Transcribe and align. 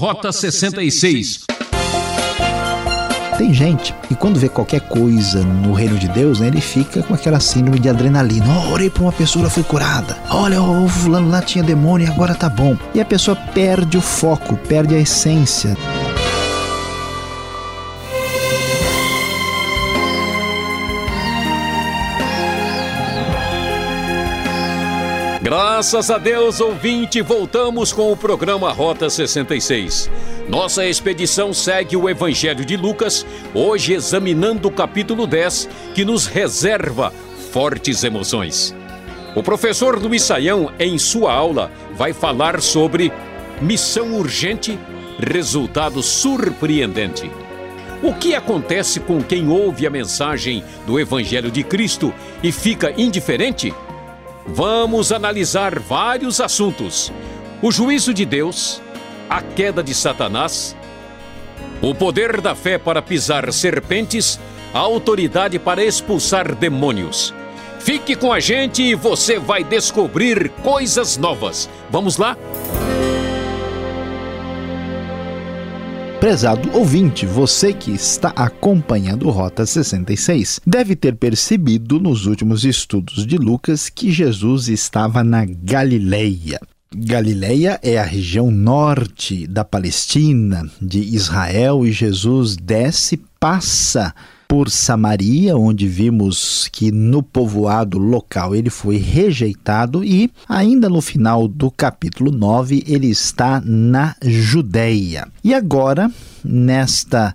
Rota 0.00 0.32
66. 0.32 1.40
Tem 3.36 3.52
gente 3.52 3.94
que 4.08 4.14
quando 4.14 4.40
vê 4.40 4.48
qualquer 4.48 4.80
coisa 4.80 5.42
no 5.44 5.74
reino 5.74 5.98
de 5.98 6.08
Deus, 6.08 6.40
né, 6.40 6.46
ele 6.46 6.62
fica 6.62 7.02
com 7.02 7.12
aquela 7.12 7.38
síndrome 7.38 7.78
de 7.78 7.86
adrenalina. 7.90 8.46
Oh, 8.48 8.72
orei 8.72 8.88
para 8.88 9.02
uma 9.02 9.12
pessoa, 9.12 9.42
ela 9.42 9.50
foi 9.50 9.62
curada. 9.62 10.16
Olha, 10.30 10.62
o 10.62 10.88
fulano 10.88 11.28
lá 11.28 11.42
tinha 11.42 11.62
demônio 11.62 12.06
e 12.06 12.10
agora 12.10 12.34
tá 12.34 12.48
bom. 12.48 12.78
E 12.94 13.00
a 13.02 13.04
pessoa 13.04 13.36
perde 13.36 13.98
o 13.98 14.00
foco, 14.00 14.56
perde 14.56 14.94
a 14.94 14.98
essência. 14.98 15.76
Graças 25.50 26.12
a 26.12 26.16
Deus, 26.16 26.60
ouvinte, 26.60 27.20
voltamos 27.20 27.92
com 27.92 28.12
o 28.12 28.16
programa 28.16 28.70
Rota 28.70 29.10
66. 29.10 30.08
Nossa 30.48 30.86
expedição 30.86 31.52
segue 31.52 31.96
o 31.96 32.08
Evangelho 32.08 32.64
de 32.64 32.76
Lucas, 32.76 33.26
hoje 33.52 33.92
examinando 33.92 34.68
o 34.68 34.70
capítulo 34.70 35.26
10, 35.26 35.68
que 35.92 36.04
nos 36.04 36.26
reserva 36.26 37.12
fortes 37.50 38.04
emoções. 38.04 38.72
O 39.34 39.42
professor 39.42 40.00
Luiz 40.00 40.22
Saião, 40.22 40.70
em 40.78 40.96
sua 40.98 41.32
aula, 41.32 41.68
vai 41.96 42.12
falar 42.12 42.60
sobre 42.60 43.12
missão 43.60 44.14
urgente, 44.14 44.78
resultado 45.18 46.00
surpreendente. 46.00 47.28
O 48.04 48.14
que 48.14 48.36
acontece 48.36 49.00
com 49.00 49.20
quem 49.20 49.48
ouve 49.48 49.84
a 49.84 49.90
mensagem 49.90 50.62
do 50.86 51.00
Evangelho 51.00 51.50
de 51.50 51.64
Cristo 51.64 52.14
e 52.40 52.52
fica 52.52 52.94
indiferente? 52.96 53.74
Vamos 54.52 55.12
analisar 55.12 55.78
vários 55.78 56.40
assuntos: 56.40 57.12
o 57.62 57.70
juízo 57.70 58.12
de 58.12 58.24
Deus, 58.24 58.82
a 59.28 59.40
queda 59.40 59.82
de 59.82 59.94
Satanás, 59.94 60.76
o 61.80 61.94
poder 61.94 62.40
da 62.40 62.54
fé 62.54 62.78
para 62.78 63.00
pisar 63.00 63.52
serpentes, 63.52 64.38
a 64.74 64.78
autoridade 64.78 65.58
para 65.58 65.84
expulsar 65.84 66.54
demônios. 66.54 67.34
Fique 67.80 68.14
com 68.14 68.32
a 68.32 68.38
gente 68.38 68.82
e 68.82 68.94
você 68.94 69.38
vai 69.38 69.64
descobrir 69.64 70.50
coisas 70.62 71.16
novas. 71.16 71.68
Vamos 71.90 72.18
lá? 72.18 72.36
Prezado 76.20 76.76
ouvinte, 76.76 77.24
você 77.24 77.72
que 77.72 77.92
está 77.92 78.28
acompanhando 78.36 79.30
Rota 79.30 79.64
66 79.64 80.60
deve 80.66 80.94
ter 80.94 81.16
percebido 81.16 81.98
nos 81.98 82.26
últimos 82.26 82.62
estudos 82.62 83.26
de 83.26 83.38
Lucas 83.38 83.88
que 83.88 84.12
Jesus 84.12 84.68
estava 84.68 85.24
na 85.24 85.46
Galileia. 85.46 86.60
Galileia 86.94 87.80
é 87.82 87.98
a 87.98 88.04
região 88.04 88.50
norte 88.50 89.46
da 89.46 89.64
Palestina, 89.64 90.70
de 90.78 90.98
Israel, 90.98 91.86
e 91.86 91.90
Jesus 91.90 92.54
desce, 92.54 93.18
passa 93.40 94.14
por 94.50 94.68
Samaria, 94.68 95.56
onde 95.56 95.86
vimos 95.86 96.68
que 96.72 96.90
no 96.90 97.22
povoado 97.22 97.98
local 97.98 98.52
ele 98.52 98.68
foi 98.68 98.96
rejeitado, 98.96 100.04
e 100.04 100.28
ainda 100.48 100.88
no 100.88 101.00
final 101.00 101.46
do 101.46 101.70
capítulo 101.70 102.32
9 102.32 102.82
ele 102.84 103.06
está 103.06 103.62
na 103.64 104.16
Judéia. 104.20 105.28
E 105.44 105.54
agora, 105.54 106.10
nesta 106.42 107.32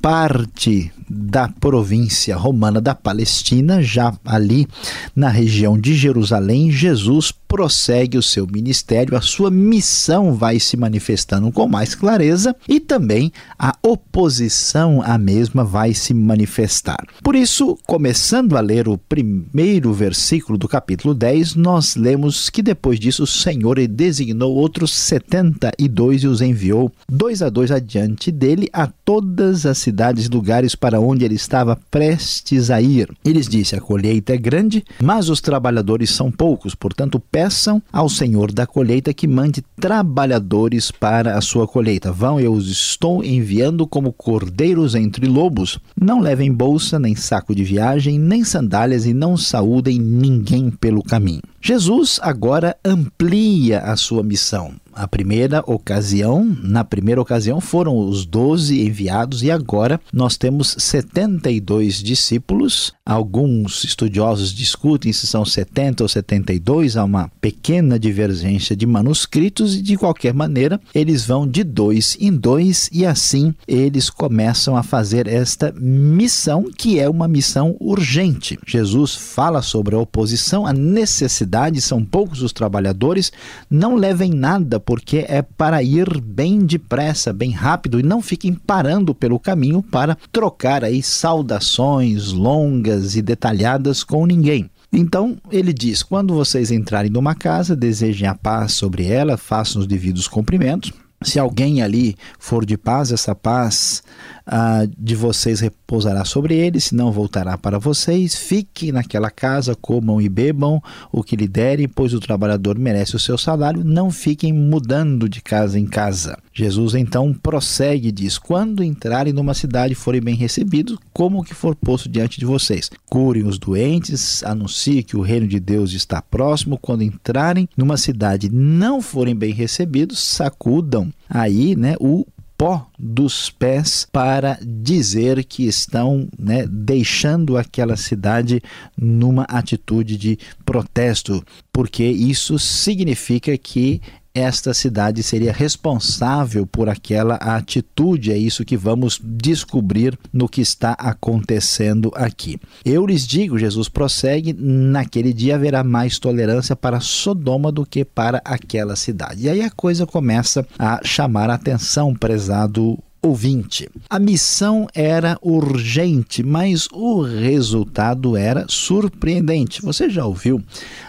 parte 0.00 0.92
da 1.14 1.46
província 1.48 2.34
romana 2.34 2.80
da 2.80 2.94
Palestina, 2.94 3.82
já 3.82 4.14
ali 4.24 4.66
na 5.14 5.28
região 5.28 5.78
de 5.78 5.94
Jerusalém, 5.94 6.70
Jesus 6.70 7.32
prossegue 7.52 8.16
o 8.16 8.22
seu 8.22 8.46
ministério, 8.46 9.14
a 9.14 9.20
sua 9.20 9.50
missão 9.50 10.32
vai 10.32 10.58
se 10.58 10.74
manifestando 10.74 11.52
com 11.52 11.68
mais 11.68 11.94
clareza 11.94 12.56
e 12.66 12.80
também 12.80 13.30
a 13.58 13.76
oposição 13.82 15.02
à 15.04 15.18
mesma 15.18 15.62
vai 15.62 15.92
se 15.92 16.14
manifestar. 16.14 17.06
Por 17.22 17.36
isso, 17.36 17.76
começando 17.86 18.56
a 18.56 18.60
ler 18.60 18.88
o 18.88 18.96
primeiro 18.96 19.92
versículo 19.92 20.56
do 20.56 20.66
capítulo 20.66 21.12
10, 21.12 21.54
nós 21.54 21.94
lemos 21.94 22.48
que 22.48 22.62
depois 22.62 22.98
disso 22.98 23.24
o 23.24 23.26
Senhor 23.26 23.86
designou 23.86 24.54
outros 24.54 24.94
72 24.94 26.22
e 26.22 26.26
os 26.28 26.40
enviou 26.40 26.90
dois 27.06 27.42
a 27.42 27.50
dois 27.50 27.70
adiante 27.70 28.30
dele 28.30 28.70
a 28.72 28.86
todas 28.86 29.66
as 29.66 29.76
cidades 29.76 30.24
e 30.24 30.30
lugares 30.30 30.74
para 30.74 31.01
onde 31.02 31.24
ele 31.24 31.34
estava 31.34 31.78
prestes 31.90 32.70
a 32.70 32.80
ir. 32.80 33.08
Eles 33.24 33.48
disse: 33.48 33.74
A 33.74 33.80
colheita 33.80 34.34
é 34.34 34.36
grande, 34.36 34.84
mas 35.02 35.28
os 35.28 35.40
trabalhadores 35.40 36.10
são 36.10 36.30
poucos, 36.30 36.74
portanto, 36.74 37.20
peçam 37.20 37.82
ao 37.92 38.08
Senhor 38.08 38.52
da 38.52 38.66
colheita 38.66 39.12
que 39.12 39.26
mande 39.26 39.62
trabalhadores 39.80 40.90
para 40.90 41.36
a 41.36 41.40
sua 41.40 41.66
colheita. 41.66 42.12
Vão, 42.12 42.40
eu 42.40 42.52
os 42.52 42.68
estou 42.68 43.24
enviando 43.24 43.86
como 43.86 44.12
cordeiros 44.12 44.94
entre 44.94 45.26
lobos. 45.26 45.78
Não 46.00 46.20
levem 46.20 46.52
bolsa, 46.52 46.98
nem 46.98 47.14
saco 47.14 47.54
de 47.54 47.64
viagem, 47.64 48.18
nem 48.18 48.44
sandálias 48.44 49.06
e 49.06 49.14
não 49.14 49.36
saúdem 49.36 49.98
ninguém 49.98 50.70
pelo 50.70 51.02
caminho. 51.02 51.42
Jesus 51.60 52.18
agora 52.22 52.76
amplia 52.84 53.80
a 53.80 53.96
sua 53.96 54.22
missão. 54.22 54.74
A 54.94 55.08
primeira 55.08 55.62
ocasião, 55.66 56.44
na 56.62 56.84
primeira 56.84 57.20
ocasião 57.20 57.60
foram 57.60 57.96
os 57.96 58.26
doze 58.26 58.82
enviados 58.82 59.42
e 59.42 59.50
agora 59.50 60.00
nós 60.12 60.36
temos 60.36 60.76
72 60.78 62.02
discípulos. 62.02 62.92
Alguns 63.04 63.84
estudiosos 63.84 64.52
discutem 64.52 65.12
se 65.12 65.26
são 65.26 65.44
70 65.44 66.04
ou 66.04 66.08
72, 66.08 66.96
há 66.96 67.04
uma 67.04 67.30
pequena 67.40 67.98
divergência 67.98 68.76
de 68.76 68.86
manuscritos 68.86 69.76
e 69.76 69.82
de 69.82 69.96
qualquer 69.96 70.34
maneira 70.34 70.80
eles 70.94 71.24
vão 71.24 71.46
de 71.46 71.64
dois 71.64 72.16
em 72.20 72.30
dois 72.30 72.90
e 72.92 73.06
assim 73.06 73.54
eles 73.66 74.10
começam 74.10 74.76
a 74.76 74.82
fazer 74.82 75.26
esta 75.26 75.72
missão 75.76 76.64
que 76.76 77.00
é 77.00 77.08
uma 77.08 77.26
missão 77.26 77.76
urgente. 77.80 78.58
Jesus 78.66 79.14
fala 79.14 79.62
sobre 79.62 79.94
a 79.94 79.98
oposição, 79.98 80.66
a 80.66 80.72
necessidade, 80.72 81.80
são 81.80 82.04
poucos 82.04 82.42
os 82.42 82.52
trabalhadores, 82.52 83.32
não 83.70 83.94
levem 83.94 84.30
nada 84.32 84.81
porque 84.84 85.24
é 85.28 85.42
para 85.42 85.82
ir 85.82 86.20
bem 86.20 86.60
depressa, 86.60 87.32
bem 87.32 87.50
rápido 87.50 87.98
e 87.98 88.02
não 88.02 88.20
fiquem 88.20 88.54
parando 88.54 89.14
pelo 89.14 89.38
caminho 89.38 89.82
para 89.82 90.16
trocar 90.30 90.84
aí 90.84 91.02
saudações 91.02 92.32
longas 92.32 93.16
e 93.16 93.22
detalhadas 93.22 94.04
com 94.04 94.26
ninguém. 94.26 94.70
Então 94.92 95.38
ele 95.50 95.72
diz: 95.72 96.02
quando 96.02 96.34
vocês 96.34 96.70
entrarem 96.70 97.10
numa 97.10 97.34
casa, 97.34 97.74
desejem 97.74 98.28
a 98.28 98.34
paz 98.34 98.72
sobre 98.72 99.06
ela, 99.06 99.36
façam 99.36 99.80
os 99.80 99.86
devidos 99.86 100.28
cumprimentos. 100.28 100.92
Se 101.22 101.38
alguém 101.38 101.82
ali 101.82 102.16
for 102.38 102.66
de 102.66 102.76
paz, 102.76 103.12
essa 103.12 103.34
paz 103.34 104.02
ah, 104.46 104.86
de 104.98 105.14
vocês 105.14 105.60
repousará 105.60 106.24
sobre 106.24 106.56
ele, 106.56 106.80
se 106.80 106.94
não 106.94 107.12
voltará 107.12 107.56
para 107.56 107.78
vocês. 107.78 108.34
Fiquem 108.34 108.92
naquela 108.92 109.30
casa, 109.30 109.74
comam 109.74 110.20
e 110.20 110.28
bebam 110.28 110.82
o 111.10 111.22
que 111.22 111.36
lhe 111.36 111.48
derem, 111.48 111.88
pois 111.88 112.14
o 112.14 112.20
trabalhador 112.20 112.78
merece 112.78 113.16
o 113.16 113.20
seu 113.20 113.38
salário. 113.38 113.84
Não 113.84 114.10
fiquem 114.10 114.52
mudando 114.52 115.28
de 115.28 115.40
casa 115.40 115.78
em 115.78 115.86
casa. 115.86 116.38
Jesus 116.52 116.94
então 116.94 117.32
prossegue 117.32 118.08
e 118.08 118.12
diz: 118.12 118.38
Quando 118.38 118.84
entrarem 118.84 119.32
numa 119.32 119.54
cidade 119.54 119.92
e 119.92 119.96
forem 119.96 120.20
bem 120.20 120.34
recebidos, 120.34 120.98
como 121.12 121.40
o 121.40 121.44
que 121.44 121.54
for 121.54 121.74
posto 121.74 122.08
diante 122.08 122.38
de 122.38 122.44
vocês. 122.44 122.90
Curem 123.08 123.46
os 123.46 123.58
doentes, 123.58 124.42
anuncie 124.44 125.02
que 125.02 125.16
o 125.16 125.22
reino 125.22 125.46
de 125.46 125.58
Deus 125.58 125.92
está 125.92 126.20
próximo. 126.20 126.78
Quando 126.78 127.02
entrarem 127.02 127.68
numa 127.76 127.96
cidade 127.96 128.50
não 128.50 129.00
forem 129.00 129.34
bem 129.34 129.52
recebidos, 129.52 130.18
sacudam 130.18 131.12
aí 131.28 131.74
né, 131.74 131.94
o 131.98 132.26
pó 132.62 132.86
dos 132.96 133.50
pés 133.50 134.06
para 134.12 134.56
dizer 134.62 135.44
que 135.44 135.64
estão 135.66 136.28
né, 136.38 136.64
deixando 136.70 137.58
aquela 137.58 137.96
cidade 137.96 138.62
numa 138.96 139.42
atitude 139.48 140.16
de 140.16 140.38
protesto, 140.64 141.44
porque 141.72 142.04
isso 142.04 142.60
significa 142.60 143.58
que 143.58 144.00
esta 144.34 144.72
cidade 144.72 145.22
seria 145.22 145.52
responsável 145.52 146.66
por 146.66 146.88
aquela 146.88 147.34
atitude. 147.34 148.32
É 148.32 148.36
isso 148.36 148.64
que 148.64 148.76
vamos 148.76 149.20
descobrir 149.22 150.18
no 150.32 150.48
que 150.48 150.60
está 150.60 150.92
acontecendo 150.92 152.10
aqui. 152.14 152.58
Eu 152.84 153.06
lhes 153.06 153.26
digo, 153.26 153.58
Jesus 153.58 153.88
prossegue: 153.88 154.52
naquele 154.52 155.32
dia 155.32 155.56
haverá 155.56 155.84
mais 155.84 156.18
tolerância 156.18 156.74
para 156.74 157.00
Sodoma 157.00 157.70
do 157.70 157.84
que 157.84 158.04
para 158.04 158.40
aquela 158.44 158.96
cidade. 158.96 159.44
E 159.44 159.48
aí 159.48 159.62
a 159.62 159.70
coisa 159.70 160.06
começa 160.06 160.66
a 160.78 161.00
chamar 161.04 161.50
a 161.50 161.54
atenção, 161.54 162.14
prezado 162.14 162.98
ouvinte. 163.22 163.88
A 164.10 164.18
missão 164.18 164.88
era 164.92 165.38
urgente, 165.40 166.42
mas 166.42 166.88
o 166.92 167.22
resultado 167.22 168.36
era 168.36 168.66
surpreendente. 168.68 169.80
Você 169.80 170.10
já 170.10 170.26
ouviu 170.26 170.60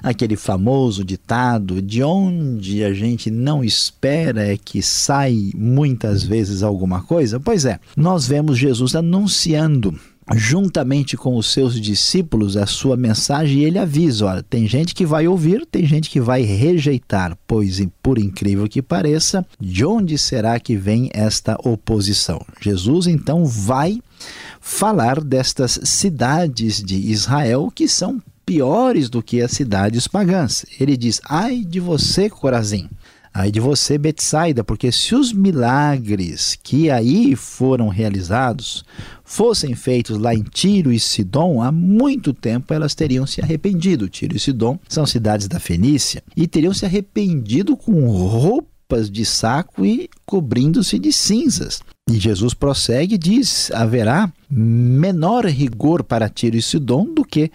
aquele 0.02 0.36
famoso 0.36 1.04
ditado 1.04 1.82
de 1.82 2.04
onde 2.04 2.84
a 2.84 2.94
gente 2.94 3.32
não 3.32 3.64
espera 3.64 4.46
é 4.46 4.56
que 4.56 4.82
sai 4.82 5.52
muitas 5.56 6.24
vezes 6.24 6.62
alguma 6.62 7.02
coisa? 7.02 7.40
Pois 7.40 7.66
é, 7.66 7.80
nós 7.98 8.28
vemos 8.28 8.58
Jesus 8.58 8.96
anunciando 8.96 10.00
juntamente 10.36 11.18
com 11.18 11.36
os 11.36 11.48
seus 11.48 11.80
discípulos 11.80 12.56
a 12.56 12.66
sua 12.66 12.96
mensagem 12.96 13.60
e 13.60 13.66
ele 13.66 13.78
avisa: 13.78 14.26
olha, 14.26 14.44
tem 14.44 14.68
gente 14.68 14.96
que 14.96 15.06
vai 15.06 15.28
ouvir, 15.28 15.66
tem 15.66 15.86
gente 15.86 16.10
que 16.10 16.20
vai 16.20 16.42
rejeitar, 16.42 17.38
pois, 17.46 17.82
por 18.02 18.18
incrível 18.18 18.68
que 18.68 18.82
pareça, 18.82 19.46
de 19.60 19.86
onde 19.86 20.18
será 20.18 20.60
que 20.60 20.76
vem 20.76 21.10
esta 21.14 21.58
oposição? 21.64 22.40
Jesus 22.62 23.08
então 23.08 23.46
vai 23.46 24.02
falar 24.62 25.20
destas 25.20 25.80
cidades 25.84 26.82
de 26.82 26.96
Israel 26.96 27.72
que 27.74 27.88
são 27.88 28.22
piores 28.46 29.10
do 29.10 29.22
que 29.22 29.42
as 29.42 29.52
cidades 29.52 30.08
pagãs. 30.08 30.66
Ele 30.80 30.96
diz: 30.96 31.20
ai 31.26 31.64
de 31.64 31.80
você, 31.80 32.30
Corazim. 32.30 32.90
Aí 33.34 33.52
de 33.52 33.60
você, 33.60 33.98
Betsaida, 33.98 34.64
porque 34.64 34.92
se 34.92 35.16
os 35.16 35.34
milagres 35.34 36.56
que 36.62 36.92
aí 36.92 37.36
foram 37.36 37.88
realizados 37.88 38.86
fossem 39.24 39.74
feitos 39.74 40.20
lá 40.20 40.36
em 40.36 40.44
Tiro 40.44 40.92
e 40.92 41.00
Sidom, 41.00 41.60
há 41.60 41.72
muito 41.72 42.32
tempo 42.32 42.72
elas 42.72 42.94
teriam 42.94 43.26
se 43.26 43.42
arrependido. 43.42 44.08
Tiro 44.08 44.36
e 44.36 44.40
Sidom 44.40 44.78
são 44.88 45.06
cidades 45.08 45.48
da 45.48 45.60
Fenícia 45.60 46.22
e 46.38 46.46
teriam 46.46 46.76
se 46.76 46.86
arrependido 46.86 47.76
com 47.76 48.08
roupas 48.08 49.10
de 49.10 49.26
saco 49.26 49.84
e 49.84 50.08
cobrindo-se 50.28 51.00
de 51.00 51.12
cinzas. 51.12 51.82
E 52.10 52.20
Jesus 52.20 52.54
prossegue 52.54 53.16
e 53.16 53.18
diz: 53.18 53.72
haverá 53.72 54.32
menor 54.50 55.46
rigor 55.46 56.04
para 56.04 56.30
Tiro 56.30 56.58
e 56.58 56.62
Sidom 56.62 57.06
do 57.06 57.24
que 57.24 57.50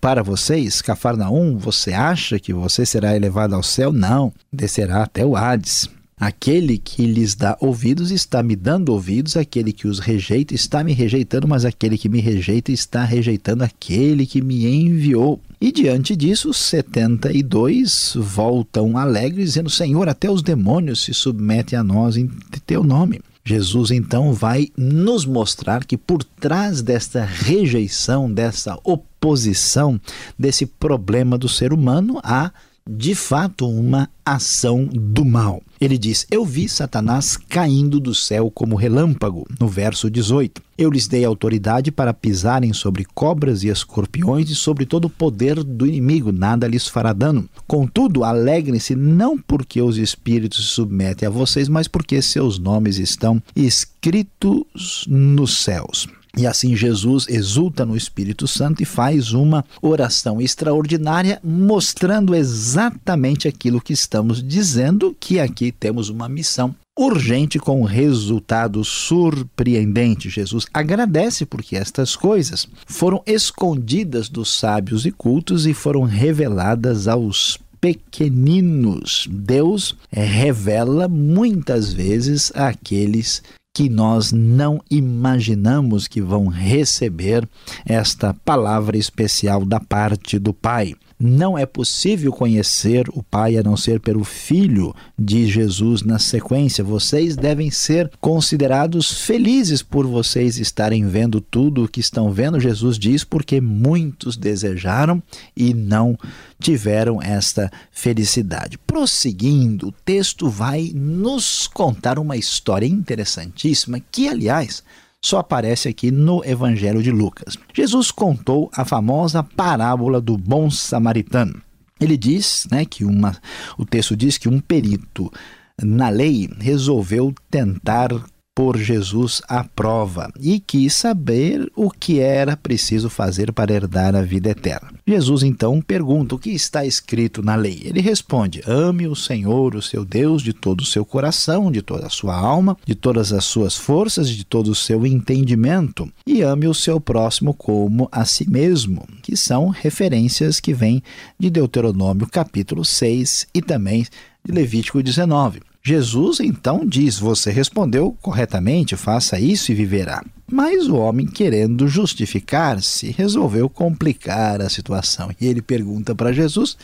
para 0.00 0.22
vocês, 0.22 0.82
Cafarnaum, 0.82 1.56
você 1.56 1.92
acha 1.92 2.40
que 2.40 2.52
você 2.52 2.84
será 2.84 3.14
elevado 3.14 3.54
ao 3.54 3.62
céu? 3.62 3.92
Não, 3.92 4.32
descerá 4.52 5.04
até 5.04 5.24
o 5.24 5.36
Hades. 5.36 5.88
Aquele 6.18 6.76
que 6.76 7.06
lhes 7.06 7.36
dá 7.36 7.56
ouvidos 7.60 8.10
está 8.10 8.42
me 8.42 8.56
dando 8.56 8.90
ouvidos, 8.90 9.36
aquele 9.36 9.72
que 9.72 9.86
os 9.86 10.00
rejeita 10.00 10.54
está 10.54 10.82
me 10.82 10.92
rejeitando, 10.92 11.46
mas 11.46 11.64
aquele 11.64 11.96
que 11.96 12.08
me 12.08 12.20
rejeita 12.20 12.72
está 12.72 13.04
rejeitando 13.04 13.62
aquele 13.62 14.26
que 14.26 14.42
me 14.42 14.66
enviou. 14.66 15.40
E 15.60 15.70
diante 15.70 16.16
disso, 16.16 16.50
os 16.50 16.56
72 16.56 18.14
voltam 18.16 18.98
alegres, 18.98 19.46
dizendo: 19.50 19.70
Senhor, 19.70 20.08
até 20.08 20.28
os 20.28 20.42
demônios 20.42 21.04
se 21.04 21.14
submetem 21.14 21.78
a 21.78 21.84
nós 21.84 22.16
em 22.16 22.28
teu 22.66 22.82
nome. 22.82 23.20
Jesus 23.44 23.90
então 23.90 24.32
vai 24.32 24.68
nos 24.76 25.26
mostrar 25.26 25.84
que 25.84 25.96
por 25.96 26.22
trás 26.22 26.80
desta 26.80 27.24
rejeição, 27.24 28.32
dessa 28.32 28.78
oposição, 28.84 30.00
desse 30.38 30.64
problema 30.64 31.36
do 31.36 31.48
ser 31.48 31.72
humano, 31.72 32.20
há 32.22 32.52
de 32.88 33.14
fato 33.14 33.68
uma 33.68 34.08
ação 34.24 34.86
do 34.86 35.24
mal. 35.24 35.62
Ele 35.80 35.98
diz: 35.98 36.26
Eu 36.30 36.44
vi 36.44 36.68
Satanás 36.68 37.36
caindo 37.36 37.98
do 37.98 38.14
céu 38.14 38.50
como 38.50 38.76
relâmpago, 38.76 39.46
no 39.58 39.68
verso 39.68 40.10
18. 40.10 40.62
Eu 40.78 40.90
lhes 40.90 41.06
dei 41.06 41.24
autoridade 41.24 41.92
para 41.92 42.14
pisarem 42.14 42.72
sobre 42.72 43.04
cobras 43.04 43.62
e 43.62 43.68
escorpiões 43.68 44.50
e 44.50 44.54
sobre 44.54 44.84
todo 44.84 45.04
o 45.04 45.10
poder 45.10 45.62
do 45.62 45.86
inimigo, 45.86 46.32
nada 46.32 46.66
lhes 46.66 46.88
fará 46.88 47.12
dano. 47.12 47.48
Contudo, 47.66 48.24
alegrem-se 48.24 48.94
não 48.94 49.38
porque 49.38 49.80
os 49.80 49.96
espíritos 49.96 50.64
se 50.64 50.74
submetem 50.74 51.26
a 51.26 51.30
vocês, 51.30 51.68
mas 51.68 51.86
porque 51.86 52.20
seus 52.20 52.58
nomes 52.58 52.98
estão 52.98 53.42
escritos 53.54 55.04
nos 55.08 55.58
céus. 55.58 56.08
E 56.36 56.46
assim 56.46 56.74
Jesus 56.74 57.26
exulta 57.28 57.84
no 57.84 57.96
Espírito 57.96 58.48
Santo 58.48 58.82
e 58.82 58.86
faz 58.86 59.32
uma 59.32 59.64
oração 59.82 60.40
extraordinária, 60.40 61.38
mostrando 61.44 62.34
exatamente 62.34 63.46
aquilo 63.46 63.80
que 63.80 63.92
estamos 63.92 64.42
dizendo, 64.42 65.14
que 65.20 65.38
aqui 65.38 65.70
temos 65.70 66.08
uma 66.08 66.28
missão 66.28 66.74
urgente 66.98 67.58
com 67.58 67.80
um 67.80 67.84
resultado 67.84 68.82
surpreendente. 68.84 70.30
Jesus 70.30 70.66
agradece 70.72 71.44
porque 71.44 71.76
estas 71.76 72.16
coisas 72.16 72.66
foram 72.86 73.22
escondidas 73.26 74.28
dos 74.28 74.58
sábios 74.58 75.04
e 75.04 75.10
cultos 75.10 75.66
e 75.66 75.74
foram 75.74 76.02
reveladas 76.02 77.08
aos 77.08 77.58
pequeninos. 77.80 79.26
Deus 79.30 79.96
revela 80.10 81.08
muitas 81.08 81.92
vezes 81.92 82.52
àqueles 82.54 83.42
que 83.74 83.88
nós 83.88 84.32
não 84.32 84.82
imaginamos 84.90 86.06
que 86.06 86.20
vão 86.20 86.46
receber 86.48 87.48
esta 87.86 88.34
palavra 88.34 88.98
especial 88.98 89.64
da 89.64 89.80
parte 89.80 90.38
do 90.38 90.52
Pai. 90.52 90.94
Não 91.24 91.56
é 91.56 91.64
possível 91.64 92.32
conhecer 92.32 93.08
o 93.10 93.22
Pai 93.22 93.56
a 93.56 93.62
não 93.62 93.76
ser 93.76 94.00
pelo 94.00 94.24
Filho, 94.24 94.92
diz 95.16 95.50
Jesus 95.50 96.02
na 96.02 96.18
sequência. 96.18 96.82
Vocês 96.82 97.36
devem 97.36 97.70
ser 97.70 98.10
considerados 98.20 99.20
felizes 99.24 99.84
por 99.84 100.04
vocês 100.04 100.58
estarem 100.58 101.06
vendo 101.06 101.40
tudo 101.40 101.84
o 101.84 101.88
que 101.88 102.00
estão 102.00 102.32
vendo, 102.32 102.58
Jesus 102.58 102.98
diz, 102.98 103.22
porque 103.22 103.60
muitos 103.60 104.36
desejaram 104.36 105.22
e 105.56 105.72
não 105.72 106.18
tiveram 106.58 107.22
esta 107.22 107.70
felicidade. 107.92 108.76
Prosseguindo, 108.76 109.90
o 109.90 109.92
texto 109.92 110.50
vai 110.50 110.90
nos 110.92 111.68
contar 111.68 112.18
uma 112.18 112.36
história 112.36 112.86
interessantíssima 112.86 114.00
que, 114.10 114.26
aliás, 114.26 114.82
só 115.24 115.38
aparece 115.38 115.88
aqui 115.88 116.10
no 116.10 116.44
Evangelho 116.44 117.02
de 117.02 117.12
Lucas. 117.12 117.56
Jesus 117.72 118.10
contou 118.10 118.70
a 118.74 118.84
famosa 118.84 119.42
parábola 119.42 120.20
do 120.20 120.36
bom 120.36 120.68
samaritano. 120.68 121.62
Ele 122.00 122.16
diz, 122.16 122.66
né, 122.70 122.84
que 122.84 123.04
uma, 123.04 123.36
o 123.78 123.86
texto 123.86 124.16
diz 124.16 124.36
que 124.36 124.48
um 124.48 124.58
perito 124.58 125.32
na 125.80 126.08
lei 126.08 126.50
resolveu 126.58 127.32
tentar 127.48 128.10
por 128.54 128.76
Jesus 128.76 129.40
à 129.48 129.64
prova 129.64 130.30
e 130.38 130.60
quis 130.60 130.94
saber 130.94 131.70
o 131.74 131.90
que 131.90 132.20
era 132.20 132.56
preciso 132.56 133.08
fazer 133.08 133.52
para 133.52 133.72
herdar 133.72 134.14
a 134.14 134.22
vida 134.22 134.50
eterna. 134.50 134.92
Jesus 135.06 135.42
então 135.42 135.80
pergunta 135.80 136.34
o 136.34 136.38
que 136.38 136.50
está 136.50 136.84
escrito 136.84 137.42
na 137.42 137.54
lei. 137.54 137.80
Ele 137.82 138.00
responde: 138.00 138.62
Ame 138.66 139.06
o 139.06 139.16
Senhor, 139.16 139.74
o 139.74 139.82
seu 139.82 140.04
Deus, 140.04 140.42
de 140.42 140.52
todo 140.52 140.82
o 140.82 140.86
seu 140.86 141.04
coração, 141.04 141.70
de 141.70 141.80
toda 141.80 142.06
a 142.06 142.10
sua 142.10 142.36
alma, 142.36 142.76
de 142.86 142.94
todas 142.94 143.32
as 143.32 143.44
suas 143.44 143.76
forças, 143.76 144.28
de 144.28 144.44
todo 144.44 144.70
o 144.70 144.74
seu 144.74 145.06
entendimento, 145.06 146.10
e 146.26 146.42
ame 146.42 146.66
o 146.66 146.74
seu 146.74 147.00
próximo 147.00 147.54
como 147.54 148.08
a 148.12 148.24
si 148.24 148.48
mesmo, 148.48 149.06
que 149.22 149.36
são 149.36 149.68
referências 149.68 150.60
que 150.60 150.74
vêm 150.74 151.02
de 151.38 151.48
Deuteronômio 151.48 152.26
capítulo 152.26 152.84
6 152.84 153.46
e 153.54 153.62
também 153.62 154.06
de 154.44 154.52
Levítico 154.52 155.02
19. 155.02 155.71
Jesus 155.84 156.38
então 156.38 156.86
diz: 156.86 157.18
Você 157.18 157.50
respondeu 157.50 158.16
corretamente, 158.22 158.96
faça 158.96 159.40
isso 159.40 159.72
e 159.72 159.74
viverá. 159.74 160.24
Mas 160.50 160.86
o 160.86 160.96
homem, 160.96 161.26
querendo 161.26 161.88
justificar-se, 161.88 163.10
resolveu 163.10 163.68
complicar 163.68 164.60
a 164.60 164.68
situação. 164.68 165.30
E 165.40 165.46
ele 165.46 165.60
pergunta 165.60 166.14
para 166.14 166.32
Jesus: 166.32 166.76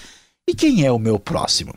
E 0.49 0.55
quem 0.55 0.85
é 0.85 0.91
o 0.91 0.99
meu 0.99 1.19
próximo? 1.19 1.75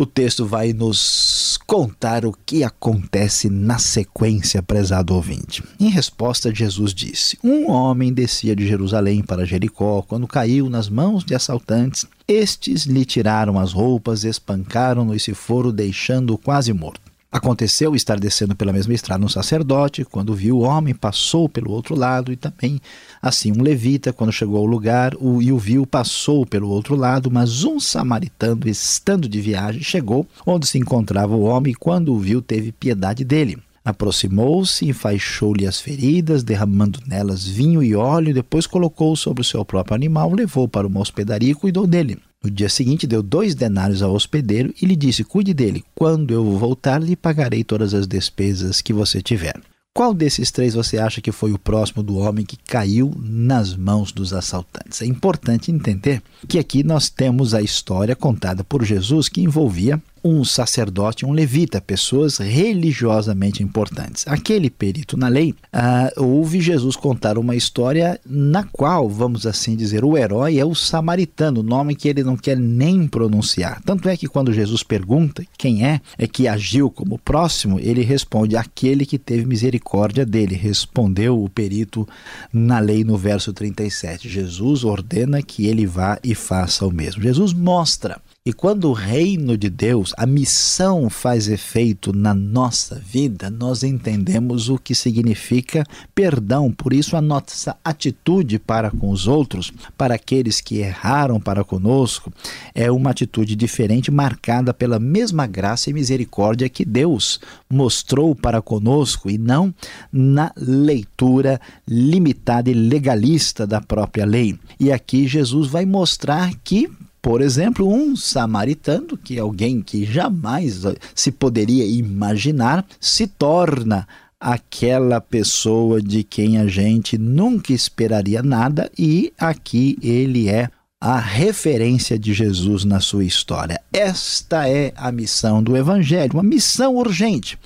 O 0.00 0.06
texto 0.06 0.46
vai 0.46 0.72
nos 0.72 1.58
contar 1.66 2.24
o 2.24 2.32
que 2.46 2.62
acontece 2.62 3.50
na 3.50 3.80
sequência, 3.80 4.62
prezado 4.62 5.12
ouvinte. 5.12 5.60
Em 5.80 5.88
resposta, 5.88 6.54
Jesus 6.54 6.94
disse: 6.94 7.36
Um 7.42 7.68
homem 7.68 8.12
descia 8.12 8.54
de 8.54 8.64
Jerusalém 8.64 9.24
para 9.24 9.44
Jericó 9.44 10.00
quando 10.02 10.28
caiu 10.28 10.70
nas 10.70 10.88
mãos 10.88 11.24
de 11.24 11.34
assaltantes. 11.34 12.06
Estes 12.28 12.84
lhe 12.84 13.04
tiraram 13.04 13.58
as 13.58 13.72
roupas, 13.72 14.22
espancaram-no 14.22 15.16
e 15.16 15.18
se 15.18 15.34
foram, 15.34 15.72
deixando-o 15.72 16.38
quase 16.38 16.72
morto. 16.72 17.07
Aconteceu 17.30 17.94
estar 17.94 18.18
descendo 18.18 18.56
pela 18.56 18.72
mesma 18.72 18.94
estrada 18.94 19.22
um 19.22 19.28
sacerdote, 19.28 20.02
quando 20.02 20.34
viu 20.34 20.56
o 20.56 20.62
homem, 20.62 20.94
passou 20.94 21.46
pelo 21.46 21.70
outro 21.70 21.94
lado, 21.94 22.32
e 22.32 22.36
também 22.36 22.80
assim 23.20 23.52
um 23.52 23.60
levita, 23.60 24.14
quando 24.14 24.32
chegou 24.32 24.56
ao 24.56 24.64
lugar 24.64 25.14
o, 25.20 25.42
e 25.42 25.52
o 25.52 25.58
viu, 25.58 25.86
passou 25.86 26.46
pelo 26.46 26.70
outro 26.70 26.96
lado, 26.96 27.30
mas 27.30 27.64
um 27.64 27.78
samaritano, 27.78 28.66
estando 28.66 29.28
de 29.28 29.42
viagem, 29.42 29.82
chegou 29.82 30.26
onde 30.46 30.66
se 30.66 30.78
encontrava 30.78 31.36
o 31.36 31.42
homem, 31.42 31.72
e 31.72 31.76
quando 31.76 32.14
o 32.14 32.18
viu, 32.18 32.40
teve 32.40 32.72
piedade 32.72 33.24
dele. 33.24 33.58
Aproximou-se, 33.84 34.88
enfaixou-lhe 34.88 35.66
as 35.66 35.78
feridas, 35.78 36.42
derramando 36.42 36.98
nelas 37.06 37.46
vinho 37.46 37.82
e 37.82 37.94
óleo, 37.94 38.32
depois 38.32 38.66
colocou 38.66 39.14
sobre 39.16 39.42
o 39.42 39.44
seu 39.44 39.62
próprio 39.66 39.94
animal, 39.94 40.32
levou 40.32 40.66
para 40.66 40.86
uma 40.86 41.00
hospedaria 41.00 41.52
e 41.52 41.54
cuidou 41.54 41.86
dele. 41.86 42.18
No 42.42 42.50
dia 42.50 42.68
seguinte, 42.68 43.06
deu 43.06 43.22
dois 43.22 43.54
denários 43.54 44.00
ao 44.00 44.14
hospedeiro 44.14 44.72
e 44.80 44.86
lhe 44.86 44.94
disse: 44.94 45.24
Cuide 45.24 45.52
dele. 45.52 45.84
Quando 45.94 46.32
eu 46.32 46.44
voltar, 46.56 47.02
lhe 47.02 47.16
pagarei 47.16 47.64
todas 47.64 47.94
as 47.94 48.06
despesas 48.06 48.80
que 48.80 48.92
você 48.92 49.20
tiver. 49.20 49.60
Qual 49.92 50.14
desses 50.14 50.52
três 50.52 50.74
você 50.74 50.96
acha 50.98 51.20
que 51.20 51.32
foi 51.32 51.50
o 51.50 51.58
próximo 51.58 52.04
do 52.04 52.18
homem 52.18 52.46
que 52.46 52.56
caiu 52.56 53.12
nas 53.18 53.74
mãos 53.74 54.12
dos 54.12 54.32
assaltantes? 54.32 55.02
É 55.02 55.06
importante 55.06 55.72
entender 55.72 56.22
que 56.46 56.60
aqui 56.60 56.84
nós 56.84 57.10
temos 57.10 57.52
a 57.52 57.60
história 57.60 58.14
contada 58.14 58.62
por 58.62 58.84
Jesus 58.84 59.28
que 59.28 59.40
envolvia 59.40 60.00
um 60.22 60.44
sacerdote, 60.44 61.24
um 61.24 61.32
levita, 61.32 61.80
pessoas 61.80 62.38
religiosamente 62.38 63.62
importantes. 63.62 64.24
Aquele 64.26 64.70
perito 64.70 65.16
na 65.16 65.28
lei 65.28 65.54
uh, 65.74 66.22
ouve 66.22 66.60
Jesus 66.60 66.96
contar 66.96 67.38
uma 67.38 67.54
história 67.54 68.20
na 68.26 68.64
qual, 68.64 69.08
vamos 69.08 69.46
assim 69.46 69.76
dizer, 69.76 70.04
o 70.04 70.16
herói 70.16 70.58
é 70.58 70.64
o 70.64 70.74
samaritano, 70.74 71.62
nome 71.62 71.94
que 71.94 72.08
ele 72.08 72.22
não 72.22 72.36
quer 72.36 72.56
nem 72.56 73.06
pronunciar. 73.06 73.80
Tanto 73.84 74.08
é 74.08 74.16
que 74.16 74.28
quando 74.28 74.52
Jesus 74.52 74.82
pergunta 74.82 75.44
quem 75.56 75.84
é, 75.84 76.00
é 76.16 76.26
que 76.26 76.48
agiu 76.48 76.90
como 76.90 77.18
próximo, 77.18 77.78
ele 77.80 78.02
responde 78.02 78.56
aquele 78.56 79.04
que 79.06 79.18
teve 79.18 79.44
misericórdia 79.44 80.24
dele. 80.24 80.54
Respondeu 80.54 81.42
o 81.42 81.48
perito 81.48 82.08
na 82.52 82.78
lei 82.78 83.04
no 83.04 83.16
verso 83.16 83.52
37. 83.52 84.28
Jesus 84.28 84.84
ordena 84.84 85.42
que 85.42 85.66
ele 85.66 85.86
vá 85.86 86.18
e 86.22 86.34
faça 86.34 86.86
o 86.86 86.92
mesmo. 86.92 87.22
Jesus 87.22 87.52
mostra 87.52 88.20
e 88.48 88.52
quando 88.54 88.88
o 88.88 88.94
reino 88.94 89.58
de 89.58 89.68
Deus, 89.68 90.14
a 90.16 90.24
missão 90.24 91.10
faz 91.10 91.48
efeito 91.48 92.14
na 92.14 92.32
nossa 92.32 92.94
vida, 92.94 93.50
nós 93.50 93.82
entendemos 93.82 94.70
o 94.70 94.78
que 94.78 94.94
significa 94.94 95.84
perdão. 96.14 96.72
Por 96.72 96.94
isso, 96.94 97.14
a 97.14 97.20
nossa 97.20 97.76
atitude 97.84 98.58
para 98.58 98.90
com 98.90 99.10
os 99.10 99.26
outros, 99.26 99.70
para 99.98 100.14
aqueles 100.14 100.62
que 100.62 100.78
erraram 100.78 101.38
para 101.38 101.62
conosco, 101.62 102.32
é 102.74 102.90
uma 102.90 103.10
atitude 103.10 103.54
diferente, 103.54 104.10
marcada 104.10 104.72
pela 104.72 104.98
mesma 104.98 105.46
graça 105.46 105.90
e 105.90 105.92
misericórdia 105.92 106.70
que 106.70 106.86
Deus 106.86 107.38
mostrou 107.68 108.34
para 108.34 108.62
conosco 108.62 109.28
e 109.28 109.36
não 109.36 109.74
na 110.10 110.50
leitura 110.56 111.60
limitada 111.86 112.70
e 112.70 112.72
legalista 112.72 113.66
da 113.66 113.82
própria 113.82 114.24
lei. 114.24 114.58
E 114.80 114.90
aqui 114.90 115.28
Jesus 115.28 115.68
vai 115.68 115.84
mostrar 115.84 116.50
que 116.64 116.90
por 117.28 117.42
exemplo, 117.42 117.86
um 117.86 118.16
samaritano, 118.16 119.14
que 119.18 119.36
é 119.36 119.40
alguém 119.40 119.82
que 119.82 120.06
jamais 120.06 120.80
se 121.14 121.30
poderia 121.30 121.84
imaginar, 121.84 122.86
se 122.98 123.26
torna 123.26 124.08
aquela 124.40 125.20
pessoa 125.20 126.00
de 126.00 126.24
quem 126.24 126.56
a 126.56 126.66
gente 126.66 127.18
nunca 127.18 127.74
esperaria 127.74 128.42
nada 128.42 128.90
e 128.98 129.30
aqui 129.36 129.98
ele 130.02 130.48
é 130.48 130.70
a 130.98 131.18
referência 131.18 132.18
de 132.18 132.32
Jesus 132.32 132.86
na 132.86 132.98
sua 132.98 133.26
história. 133.26 133.78
Esta 133.92 134.66
é 134.66 134.94
a 134.96 135.12
missão 135.12 135.62
do 135.62 135.76
Evangelho, 135.76 136.32
uma 136.32 136.42
missão 136.42 136.96
urgente, 136.96 137.58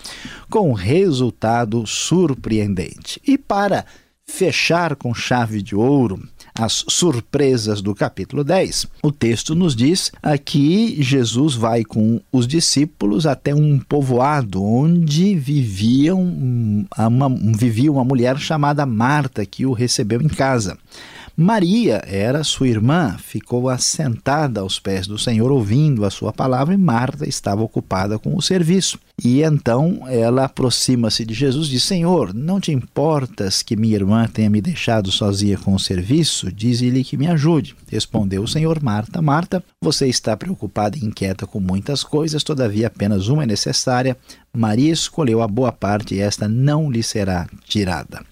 com 0.51 0.73
resultado 0.73 1.87
surpreendente. 1.87 3.23
E 3.25 3.39
para 3.39 3.87
fechar 4.27 4.97
com 4.97 5.15
chave 5.15 5.63
de 5.63 5.77
ouro 5.77 6.21
as 6.55 6.85
surpresas 6.89 7.81
do 7.81 7.95
capítulo 7.95 8.45
10. 8.45 8.87
O 9.03 9.11
texto 9.11 9.55
nos 9.55 9.75
diz 9.75 10.13
que 10.45 11.03
Jesus 11.03 11.55
vai 11.55 11.85
com 11.85 12.21
os 12.31 12.47
discípulos 12.47 13.27
até 13.27 13.55
um 13.55 13.79
povoado 13.79 14.63
onde 14.63 15.35
viviam 15.35 16.21
uma, 16.99 17.29
vivia 17.57 17.91
uma 17.91 18.05
mulher 18.05 18.39
chamada 18.39 18.85
Marta 18.85 19.47
que 19.47 19.65
o 19.65 19.73
recebeu 19.73 20.21
em 20.21 20.29
casa. 20.29 20.79
Maria 21.35 22.03
era 22.07 22.45
sua 22.45 22.69
irmã, 22.69 23.17
ficou 23.19 23.71
assentada 23.71 24.61
aos 24.61 24.79
pés 24.79 25.07
do 25.07 25.19
Senhor 25.19 25.51
ouvindo 25.51 26.05
a 26.05 26.11
sua 26.11 26.31
palavra 26.31 26.75
e 26.75 26.77
Marta 26.77 27.27
estava 27.27 27.63
ocupada 27.63 28.19
com 28.19 28.37
o 28.37 28.43
serviço. 28.43 28.99
E 29.25 29.43
então 29.43 30.03
ela 30.09 30.45
aproxima-se 30.45 31.25
de 31.25 31.33
Jesus 31.33 31.69
e 31.69 31.71
diz: 31.71 31.85
Senhor, 31.85 32.35
não 32.35 32.61
te 32.61 32.71
importas 32.71 33.63
que 33.63 33.77
minha 33.77 33.95
irmã 33.95 34.29
tenha 34.29 34.51
me 34.51 34.61
deixado 34.61 35.11
sozinha 35.11 35.57
com 35.57 35.75
o 35.75 35.81
serviço? 35.81 36.53
Diz-lhe 36.53 37.03
que 37.03 37.17
me 37.17 37.27
ajude. 37.27 37.75
Respondeu 37.89 38.43
o 38.43 38.49
Senhor: 38.49 38.83
Marta, 38.83 39.23
Marta, 39.23 39.65
você 39.81 40.09
está 40.09 40.37
preocupada 40.37 40.99
e 40.99 41.05
inquieta 41.05 41.47
com 41.47 41.61
muitas 41.61 42.05
coisas, 42.05 42.45
todavia 42.45 42.89
apenas 42.89 43.29
uma 43.29 43.45
é 43.45 43.47
necessária. 43.47 44.19
Maria 44.53 44.93
escolheu 44.93 45.41
a 45.41 45.49
boa 45.49 45.73
parte 45.73 46.15
e 46.15 46.21
esta 46.21 46.47
não 46.47 46.91
lhe 46.91 47.03
será 47.03 47.49
tirada. 47.65 48.23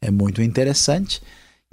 É 0.00 0.10
muito 0.10 0.40
interessante 0.40 1.20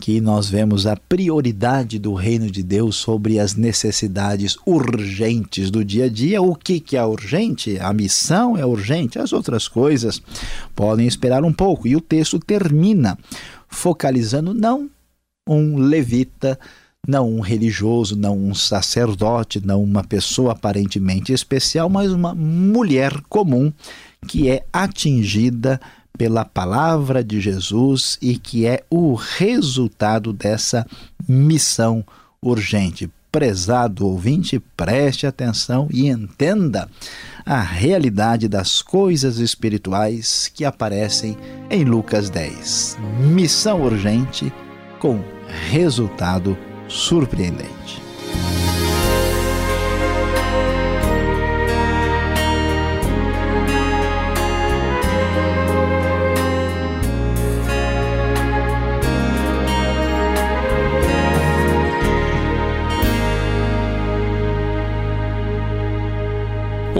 que 0.01 0.20
nós 0.20 0.50
vemos 0.50 0.88
a 0.88 0.98
prioridade 0.98 2.00
do 2.00 2.15
reino 2.15 2.50
de 2.50 2.63
Deus 2.63 2.96
sobre 2.96 3.39
as 3.39 3.53
necessidades 3.53 4.58
urgentes 4.65 5.70
do 5.70 5.86
dia 5.86 6.05
a 6.05 6.10
dia. 6.10 6.41
O 6.41 6.55
que, 6.55 6.79
que 6.79 6.98
é 6.98 7.05
urgente? 7.05 7.77
A 7.79 7.93
missão 7.93 8.58
é 8.58 8.65
urgente, 8.65 9.20
as 9.20 9.31
outras 9.31 9.67
coisas 9.67 10.20
podem 10.75 11.05
esperar 11.05 11.43
um 11.43 11.53
pouco. 11.53 11.88
E 11.88 11.96
o 11.96 12.01
texto 12.01 12.39
termina 12.39 13.15
focalizando 13.70 14.55
não 14.55 14.89
um 15.48 15.77
levita, 15.77 16.60
não 17.08 17.29
um 17.29 17.39
religioso, 17.39 18.17
não 18.17 18.36
um 18.36 18.55
sacerdote, 18.55 19.63
não 19.63 19.84
uma 19.84 20.03
pessoa 20.03 20.53
aparentemente 20.53 21.31
especial, 21.31 21.89
mas 21.89 22.12
uma 22.12 22.34
mulher 22.34 23.13
comum 23.29 23.72
que 24.27 24.50
é 24.50 24.65
atingida 24.74 25.79
pela 26.18 26.46
palavra 26.46 27.24
de 27.24 27.39
Jesus 27.39 28.18
e 28.22 28.38
que 28.38 28.65
é 28.65 28.84
o 28.89 29.15
resultado 29.15 30.32
dessa 30.32 30.86
missão 31.27 32.03
urgente. 32.41 33.10
Prezado 33.32 34.06
ouvinte, 34.06 34.60
preste 34.75 35.25
atenção 35.25 35.88
e 35.89 36.10
entenda 36.10 36.89
a 37.46 37.62
realidade 37.62 38.50
das 38.50 38.82
coisas 38.82 39.38
espirituais 39.38 40.51
que 40.53 40.65
aparecem 40.65 41.38
em 41.70 41.86
Lucas 41.86 42.30
10. 42.30 42.98
Missão 43.34 43.82
urgente 43.82 44.51
com 45.00 45.22
resultado 45.70 46.58
surpreendente. 46.89 48.00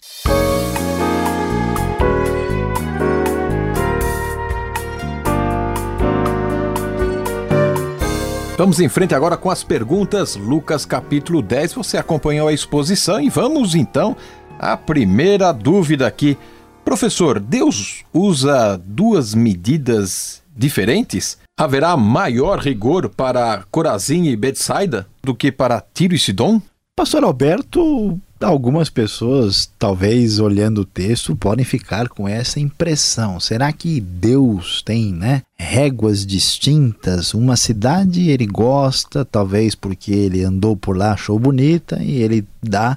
Vamos 8.58 8.80
em 8.80 8.90
frente 8.90 9.14
agora 9.14 9.38
com 9.38 9.52
as 9.52 9.64
perguntas, 9.64 10.36
Lucas 10.36 10.84
capítulo 10.84 11.44
10. 11.44 11.74
Você 11.74 11.96
acompanhou 11.96 12.48
a 12.48 12.54
exposição 12.54 13.22
e 13.22 13.30
vamos 13.30 13.76
então 13.76 14.18
à 14.58 14.76
primeira 14.76 15.52
dúvida 15.52 16.08
aqui. 16.08 16.36
Professor, 16.84 17.40
Deus 17.40 18.04
usa 18.12 18.82
duas 18.84 19.36
medidas 19.36 20.42
diferentes? 20.56 21.38
Haverá 21.56 21.96
maior 21.96 22.58
rigor 22.58 23.10
para 23.10 23.64
Corazim 23.70 24.24
e 24.24 24.36
Betsaida 24.36 25.08
do 25.22 25.36
que 25.36 25.52
para 25.52 25.80
Tiro 25.94 26.16
e 26.16 26.20
Sidom? 26.20 26.60
Pastor 26.96 27.24
Alberto, 27.24 28.22
algumas 28.40 28.88
pessoas, 28.88 29.68
talvez 29.80 30.38
olhando 30.40 30.82
o 30.82 30.86
texto, 30.86 31.36
podem 31.36 31.66
ficar 31.66 32.08
com 32.08 32.28
essa 32.28 32.60
impressão. 32.60 33.40
Será 33.40 33.74
que 33.74 34.00
Deus 34.00 34.84
tem, 34.84 35.12
né, 35.12 35.42
réguas 35.58 36.24
distintas? 36.24 37.34
Uma 37.34 37.58
cidade 37.58 38.30
ele 38.30 38.46
gosta, 38.46 39.26
talvez 39.26 39.74
porque 39.74 40.12
ele 40.12 40.44
andou 40.44 40.78
por 40.78 40.96
lá, 40.96 41.14
achou 41.14 41.40
bonita 41.40 41.98
e 42.00 42.22
ele 42.22 42.46
dá 42.62 42.96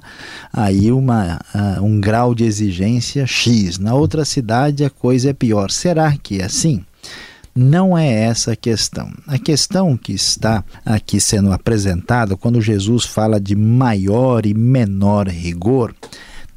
aí 0.53 0.93
uma, 0.93 1.41
uh, 1.55 1.83
um 1.83 1.99
grau 1.99 2.35
de 2.35 2.45
exigência 2.45 3.26
X. 3.26 3.79
Na 3.79 3.95
outra 3.95 4.26
cidade 4.26 4.85
a 4.85 4.91
coisa 4.91 5.31
é 5.31 5.33
pior. 5.33 5.71
Será 5.71 6.15
que 6.19 6.43
é 6.43 6.45
assim? 6.45 6.85
Não 7.57 7.97
é 7.97 8.07
essa 8.07 8.53
a 8.53 8.57
questão. 8.57 9.11
A 9.27 9.39
questão 9.39 9.97
que 9.97 10.13
está 10.13 10.63
aqui 10.85 11.19
sendo 11.19 11.51
apresentada, 11.51 12.37
quando 12.37 12.61
Jesus 12.61 13.07
fala 13.07 13.41
de 13.41 13.57
maior 13.57 14.45
e 14.45 14.53
menor 14.53 15.27
rigor, 15.27 15.95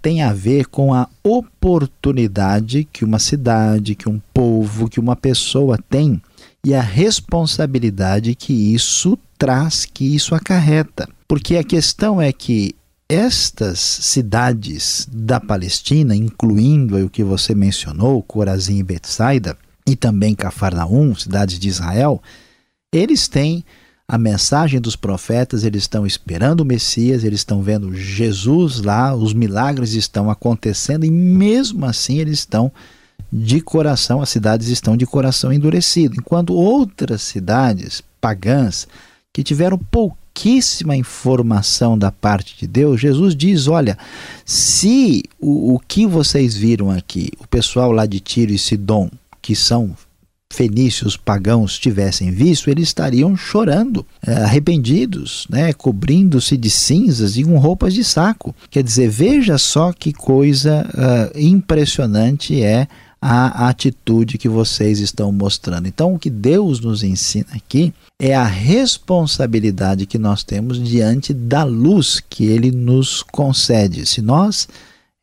tem 0.01 0.21
a 0.21 0.33
ver 0.33 0.65
com 0.67 0.93
a 0.93 1.07
oportunidade 1.23 2.83
que 2.91 3.05
uma 3.05 3.17
cidade, 3.17 3.95
que 3.95 4.09
um 4.09 4.19
povo, 4.33 4.89
que 4.89 4.99
uma 4.99 5.15
pessoa 5.15 5.77
tem 5.89 6.21
e 6.65 6.73
a 6.73 6.81
responsabilidade 6.81 8.35
que 8.35 8.73
isso 8.73 9.17
traz, 9.37 9.85
que 9.85 10.13
isso 10.13 10.35
acarreta. 10.35 11.07
Porque 11.27 11.55
a 11.55 11.63
questão 11.63 12.21
é 12.21 12.33
que 12.33 12.75
estas 13.07 13.79
cidades 13.79 15.07
da 15.11 15.39
Palestina, 15.39 16.13
incluindo 16.13 16.97
o 16.97 17.09
que 17.09 17.23
você 17.23 17.55
mencionou, 17.55 18.21
Corazim 18.21 18.79
e 18.79 18.83
Betsaida, 18.83 19.57
e 19.89 19.95
também 19.95 20.35
Cafarnaum, 20.35 21.15
cidades 21.15 21.57
de 21.57 21.67
Israel, 21.67 22.21
eles 22.93 23.27
têm 23.27 23.65
a 24.07 24.17
mensagem 24.17 24.79
dos 24.79 24.95
profetas, 24.95 25.63
eles 25.63 25.83
estão 25.83 26.05
esperando 26.05 26.61
o 26.61 26.65
Messias, 26.65 27.23
eles 27.23 27.39
estão 27.39 27.61
vendo 27.61 27.93
Jesus 27.95 28.81
lá, 28.81 29.15
os 29.15 29.33
milagres 29.33 29.93
estão 29.93 30.29
acontecendo 30.29 31.05
e 31.05 31.11
mesmo 31.11 31.85
assim 31.85 32.19
eles 32.19 32.39
estão 32.39 32.71
de 33.33 33.61
coração, 33.61 34.21
as 34.21 34.29
cidades 34.29 34.67
estão 34.67 34.95
de 34.95 35.05
coração 35.05 35.51
endurecido, 35.51 36.15
enquanto 36.17 36.53
outras 36.53 37.21
cidades 37.21 38.03
pagãs 38.21 38.87
que 39.33 39.43
tiveram 39.43 39.77
pouquíssima 39.77 40.95
informação 40.95 41.97
da 41.97 42.11
parte 42.11 42.57
de 42.57 42.67
Deus, 42.67 42.99
Jesus 42.99 43.35
diz: 43.35 43.67
olha, 43.67 43.97
se 44.45 45.23
o, 45.39 45.75
o 45.75 45.79
que 45.79 46.07
vocês 46.07 46.55
viram 46.55 46.89
aqui, 46.89 47.29
o 47.39 47.47
pessoal 47.47 47.91
lá 47.91 48.05
de 48.07 48.19
Tiro 48.19 48.51
e 48.51 48.57
Sidom, 48.57 49.09
que 49.49 49.55
são 49.55 49.95
fenícios 50.53 51.17
pagãos 51.17 51.79
tivessem 51.79 52.29
visto, 52.29 52.69
eles 52.69 52.89
estariam 52.89 53.35
chorando, 53.35 54.05
é, 54.21 54.31
arrependidos, 54.43 55.47
né, 55.49 55.73
cobrindo-se 55.73 56.55
de 56.55 56.69
cinzas 56.69 57.35
e 57.35 57.43
com 57.43 57.57
roupas 57.57 57.95
de 57.95 58.03
saco. 58.03 58.55
Quer 58.69 58.83
dizer, 58.83 59.09
veja 59.09 59.57
só 59.57 59.91
que 59.91 60.13
coisa 60.13 60.85
uh, 60.85 61.39
impressionante 61.39 62.61
é 62.61 62.87
a 63.19 63.67
atitude 63.69 64.37
que 64.37 64.47
vocês 64.47 64.99
estão 64.99 65.31
mostrando. 65.31 65.87
Então, 65.87 66.13
o 66.13 66.19
que 66.19 66.29
Deus 66.29 66.79
nos 66.79 67.01
ensina 67.01 67.47
aqui 67.55 67.91
é 68.21 68.35
a 68.35 68.45
responsabilidade 68.45 70.05
que 70.05 70.19
nós 70.19 70.43
temos 70.43 70.79
diante 70.79 71.33
da 71.33 71.63
luz 71.63 72.21
que 72.29 72.45
Ele 72.45 72.69
nos 72.69 73.23
concede. 73.23 74.05
Se 74.05 74.21
nós 74.21 74.67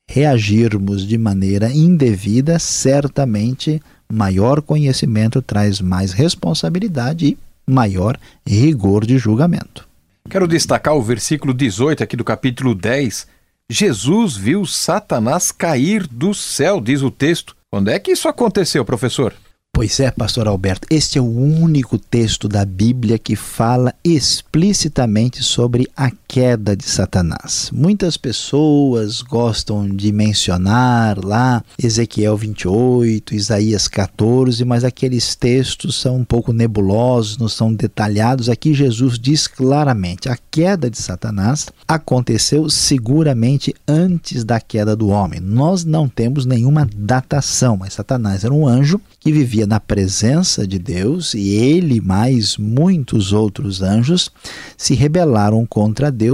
reagirmos 0.08 1.06
de 1.06 1.18
maneira 1.18 1.70
indevida, 1.72 2.58
certamente 2.58 3.82
maior 4.10 4.62
conhecimento 4.62 5.42
traz 5.42 5.80
mais 5.80 6.12
responsabilidade 6.12 7.26
e 7.26 7.38
maior 7.66 8.18
rigor 8.46 9.04
de 9.04 9.18
julgamento. 9.18 9.86
Quero 10.28 10.48
destacar 10.48 10.94
o 10.94 11.02
versículo 11.02 11.54
18 11.54 12.02
aqui 12.02 12.16
do 12.16 12.24
capítulo 12.24 12.74
10. 12.74 13.26
Jesus 13.70 14.36
viu 14.36 14.64
Satanás 14.64 15.50
cair 15.50 16.06
do 16.06 16.34
céu, 16.34 16.80
diz 16.80 17.02
o 17.02 17.10
texto. 17.10 17.56
Quando 17.70 17.88
é 17.90 17.98
que 17.98 18.12
isso 18.12 18.28
aconteceu, 18.28 18.84
professor? 18.84 19.34
Pois 19.72 20.00
é, 20.00 20.10
pastor 20.10 20.48
Alberto, 20.48 20.88
este 20.90 21.18
é 21.18 21.20
o 21.20 21.30
único 21.30 21.98
texto 21.98 22.48
da 22.48 22.64
Bíblia 22.64 23.18
que 23.18 23.36
fala 23.36 23.94
explicitamente 24.02 25.42
sobre 25.42 25.86
a 25.94 26.10
queda 26.28 26.76
de 26.76 26.84
Satanás. 26.84 27.70
Muitas 27.72 28.16
pessoas 28.16 29.22
gostam 29.22 29.88
de 29.88 30.12
mencionar 30.12 31.24
lá 31.24 31.62
Ezequiel 31.82 32.36
28, 32.36 33.34
Isaías 33.34 33.88
14, 33.88 34.64
mas 34.64 34.84
aqueles 34.84 35.34
textos 35.34 36.00
são 36.00 36.16
um 36.16 36.24
pouco 36.24 36.52
nebulosos, 36.52 37.38
não 37.38 37.48
são 37.48 37.72
detalhados. 37.72 38.48
Aqui 38.48 38.74
Jesus 38.74 39.18
diz 39.18 39.46
claramente: 39.46 40.28
a 40.28 40.36
queda 40.50 40.90
de 40.90 40.98
Satanás 40.98 41.66
aconteceu 41.86 42.68
seguramente 42.68 43.74
antes 43.86 44.44
da 44.44 44.60
queda 44.60 44.96
do 44.96 45.08
homem. 45.08 45.40
Nós 45.40 45.84
não 45.84 46.08
temos 46.08 46.44
nenhuma 46.44 46.88
datação, 46.94 47.76
mas 47.76 47.94
Satanás 47.94 48.44
era 48.44 48.52
um 48.52 48.66
anjo 48.66 49.00
que 49.20 49.32
vivia 49.32 49.66
na 49.66 49.80
presença 49.80 50.66
de 50.66 50.78
Deus 50.78 51.34
e 51.34 51.50
ele 51.50 52.00
mais 52.00 52.56
muitos 52.56 53.32
outros 53.32 53.82
anjos 53.82 54.30
se 54.76 54.94
rebelaram 54.94 55.66
contra 55.66 56.10
Deus 56.10 56.25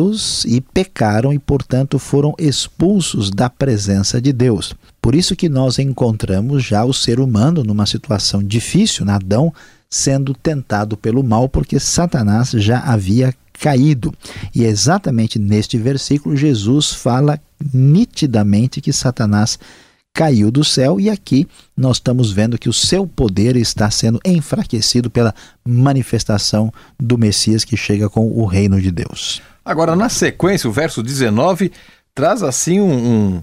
e 0.44 0.60
pecaram 0.60 1.32
e, 1.32 1.38
portanto, 1.38 1.98
foram 1.98 2.34
expulsos 2.38 3.30
da 3.30 3.50
presença 3.50 4.20
de 4.20 4.32
Deus. 4.32 4.74
Por 5.00 5.14
isso 5.14 5.36
que 5.36 5.48
nós 5.48 5.78
encontramos 5.78 6.64
já 6.64 6.84
o 6.84 6.92
ser 6.92 7.20
humano 7.20 7.62
numa 7.64 7.86
situação 7.86 8.42
difícil, 8.42 9.08
Adão 9.08 9.52
sendo 9.92 10.32
tentado 10.32 10.96
pelo 10.96 11.22
mal, 11.22 11.50
porque 11.50 11.78
Satanás 11.78 12.52
já 12.52 12.78
havia 12.78 13.34
caído. 13.52 14.10
E 14.54 14.64
exatamente 14.64 15.38
neste 15.38 15.76
versículo 15.76 16.34
Jesus 16.34 16.92
fala 16.92 17.38
nitidamente 17.74 18.80
que 18.80 18.90
Satanás 18.90 19.58
caiu 20.14 20.50
do 20.50 20.64
céu 20.64 20.98
e 20.98 21.10
aqui 21.10 21.46
nós 21.76 21.98
estamos 21.98 22.32
vendo 22.32 22.58
que 22.58 22.68
o 22.68 22.72
seu 22.72 23.06
poder 23.06 23.54
está 23.56 23.90
sendo 23.90 24.18
enfraquecido 24.24 25.10
pela 25.10 25.34
manifestação 25.62 26.72
do 26.98 27.18
Messias 27.18 27.64
que 27.64 27.76
chega 27.76 28.08
com 28.08 28.30
o 28.30 28.46
reino 28.46 28.80
de 28.80 28.90
Deus. 28.90 29.42
Agora, 29.64 29.94
na 29.94 30.08
sequência, 30.08 30.68
o 30.68 30.72
verso 30.72 31.02
19 31.02 31.72
traz 32.14 32.42
assim 32.42 32.80
um, 32.80 32.92
um, 32.92 33.42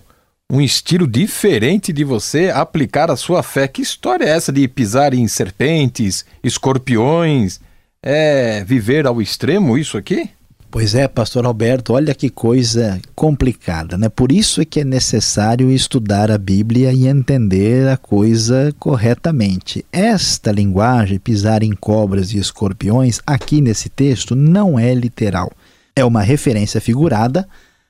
um 0.51 0.62
estilo 0.62 1.08
diferente 1.08 1.93
de 1.93 2.03
você 2.03 2.49
aplicar 2.49 3.10
a 3.10 3.15
sua 3.15 3.41
fé. 3.41 3.67
Que 3.67 3.82
história 3.82 4.25
é 4.25 4.29
essa 4.29 4.51
de 4.51 4.67
pisar 4.67 5.13
em 5.13 5.27
serpentes, 5.27 6.25
escorpiões? 6.43 7.60
É 8.01 8.63
viver 8.63 9.05
ao 9.08 9.21
extremo 9.21 9.77
isso 9.77 9.97
aqui? 9.97 10.29
Pois 10.71 10.93
é, 10.93 11.08
pastor 11.08 11.47
Alberto, 11.47 11.93
olha 11.93 12.13
que 12.13 12.29
coisa 12.29 13.01
complicada, 13.15 13.97
né? 13.97 14.08
Por 14.08 14.32
isso 14.32 14.62
é 14.62 14.65
que 14.65 14.82
é 14.82 14.84
necessário 14.84 15.71
estudar 15.71 16.29
a 16.29 16.38
Bíblia 16.38 16.93
e 16.93 17.08
entender 17.08 17.88
a 17.88 17.97
coisa 17.97 18.71
corretamente. 18.77 19.84
Esta 19.91 20.51
linguagem, 20.51 21.17
pisar 21.17 21.63
em 21.63 21.71
cobras 21.71 22.34
e 22.34 22.38
escorpiões, 22.38 23.19
aqui 23.25 23.62
nesse 23.62 23.89
texto, 23.89 24.36
não 24.36 24.77
é 24.77 24.93
literal. 24.93 25.51
É 25.99 26.05
uma 26.05 26.21
referência 26.21 26.79
figurada 26.79 27.45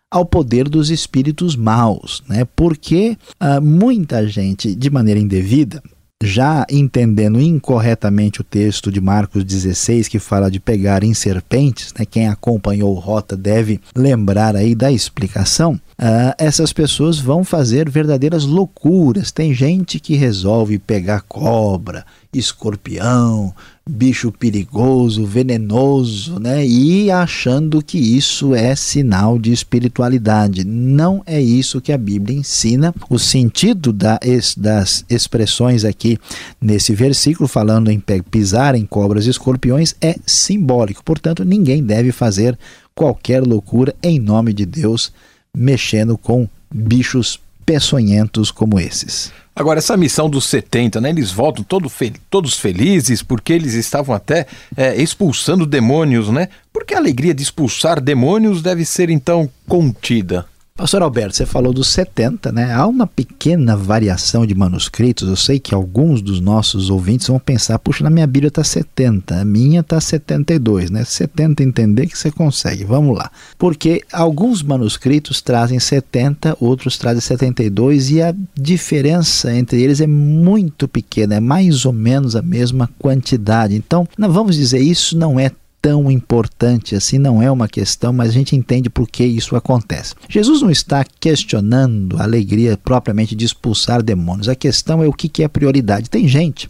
ao 0.09 0.25
poder 0.25 0.67
dos 0.67 0.89
espíritos 0.89 1.55
maus, 1.55 2.23
né? 2.27 2.43
Porque 2.55 3.15
ah, 3.39 3.61
muita 3.61 4.27
gente, 4.27 4.73
de 4.73 4.89
maneira 4.89 5.19
indevida, 5.19 5.83
já 6.23 6.65
entendendo 6.69 7.39
incorretamente 7.39 8.41
o 8.41 8.43
texto 8.43 8.91
de 8.91 8.99
Marcos 8.99 9.43
16, 9.43 10.07
que 10.07 10.17
fala 10.17 10.49
de 10.49 10.59
pegar 10.59 11.03
em 11.03 11.13
serpentes, 11.13 11.93
né? 11.97 12.03
quem 12.03 12.27
acompanhou 12.27 12.95
Rota 12.95 13.37
deve 13.37 13.79
lembrar 13.95 14.55
aí 14.55 14.73
da 14.73 14.91
explicação. 14.91 15.79
Uh, 15.99 16.31
essas 16.38 16.71
pessoas 16.71 17.19
vão 17.19 17.43
fazer 17.43 17.89
verdadeiras 17.89 18.45
loucuras. 18.45 19.31
Tem 19.33 19.53
gente 19.53 19.99
que 19.99 20.15
resolve 20.15 20.79
pegar 20.79 21.19
cobra, 21.27 22.05
escorpião, 22.33 23.53
bicho 23.85 24.31
perigoso, 24.31 25.25
venenoso, 25.25 26.39
né? 26.39 26.65
E 26.65 27.12
achando 27.12 27.83
que 27.83 27.97
isso 27.97 28.55
é 28.55 28.75
sinal 28.75 29.38
de 29.38 29.51
espiritualidade. 29.51 30.63
Não 30.63 31.21
é 31.25 31.41
isso 31.41 31.81
que 31.81 31.91
a 31.91 31.97
Bíblia 31.97 32.38
ensina. 32.38 32.95
O 33.09 33.19
sentido 33.19 33.91
das 33.91 35.03
expressões 35.09 35.83
aqui 35.83 36.17
nesse 36.62 36.95
versículo, 36.95 37.45
falando 37.49 37.91
em 37.91 38.01
pisar 38.31 38.73
em 38.73 38.85
cobras 38.85 39.25
e 39.25 39.31
escorpiões, 39.31 39.93
é 39.99 40.15
simbólico. 40.25 41.03
Portanto, 41.03 41.43
ninguém 41.43 41.83
deve 41.83 42.13
fazer 42.13 42.57
qualquer 42.95 43.41
loucura 43.45 43.93
em 44.01 44.17
nome 44.17 44.53
de 44.53 44.65
Deus, 44.65 45.12
mexendo 45.55 46.17
com 46.17 46.47
bichos 46.73 47.39
peçonhentos 47.65 48.51
como 48.51 48.79
esses. 48.79 49.31
Agora, 49.55 49.79
essa 49.79 49.97
missão 49.97 50.29
dos 50.29 50.45
70, 50.45 51.01
né, 51.01 51.09
eles 51.09 51.31
voltam 51.31 51.63
todo 51.63 51.89
fe 51.89 52.13
todos 52.29 52.57
felizes 52.57 53.21
porque 53.21 53.51
eles 53.51 53.73
estavam 53.73 54.15
até 54.15 54.47
é, 54.75 54.95
expulsando 54.99 55.65
demônios, 55.65 56.29
né? 56.29 56.47
Porque 56.71 56.93
a 56.93 56.97
alegria 56.97 57.33
de 57.33 57.43
expulsar 57.43 57.99
demônios 57.99 58.62
deve 58.62 58.85
ser 58.85 59.09
então 59.09 59.49
contida. 59.67 60.45
Pastor 60.79 61.01
Alberto, 61.01 61.35
você 61.35 61.45
falou 61.45 61.73
dos 61.73 61.89
70, 61.89 62.53
né? 62.53 62.73
Há 62.73 62.87
uma 62.87 63.05
pequena 63.05 63.75
variação 63.75 64.45
de 64.45 64.55
manuscritos. 64.55 65.27
Eu 65.27 65.35
sei 65.35 65.59
que 65.59 65.75
alguns 65.75 66.21
dos 66.21 66.39
nossos 66.39 66.89
ouvintes 66.89 67.27
vão 67.27 67.37
pensar, 67.37 67.77
puxa, 67.79 68.01
na 68.01 68.09
minha 68.09 68.25
Bíblia 68.25 68.47
está 68.47 68.63
70, 68.63 69.41
a 69.41 69.43
minha 69.43 69.81
está 69.81 69.99
72, 69.99 70.89
né? 70.89 71.03
70 71.03 71.63
entender 71.63 72.07
que 72.07 72.17
você 72.17 72.31
consegue. 72.31 72.85
Vamos 72.85 73.17
lá. 73.17 73.29
Porque 73.57 74.01
alguns 74.09 74.63
manuscritos 74.63 75.41
trazem 75.41 75.81
70, 75.81 76.55
outros 76.61 76.97
trazem 76.97 77.19
72 77.19 78.11
e 78.11 78.21
a 78.21 78.33
diferença 78.55 79.53
entre 79.53 79.81
eles 79.81 79.99
é 79.99 80.07
muito 80.07 80.87
pequena, 80.87 81.35
é 81.35 81.39
mais 81.41 81.85
ou 81.85 81.91
menos 81.91 82.37
a 82.37 82.41
mesma 82.41 82.89
quantidade. 82.97 83.75
Então, 83.75 84.07
vamos 84.17 84.55
dizer 84.55 84.79
isso 84.79 85.17
não 85.17 85.37
é 85.37 85.51
tão 85.81 86.09
importante 86.11 86.95
assim, 86.95 87.17
não 87.17 87.41
é 87.41 87.49
uma 87.51 87.67
questão, 87.67 88.11
mas 88.11 88.29
a 88.29 88.33
gente 88.33 88.55
entende 88.55 88.89
por 88.89 89.07
que 89.07 89.23
isso 89.23 89.55
acontece. 89.55 90.15
Jesus 90.27 90.61
não 90.61 90.69
está 90.69 91.05
questionando 91.19 92.17
a 92.17 92.23
alegria 92.23 92.77
propriamente 92.77 93.35
de 93.35 93.45
expulsar 93.45 94.01
demônios, 94.01 94.49
a 94.49 94.55
questão 94.55 95.03
é 95.03 95.07
o 95.07 95.13
que 95.13 95.43
é 95.43 95.47
prioridade. 95.47 96.09
Tem 96.09 96.27
gente 96.27 96.69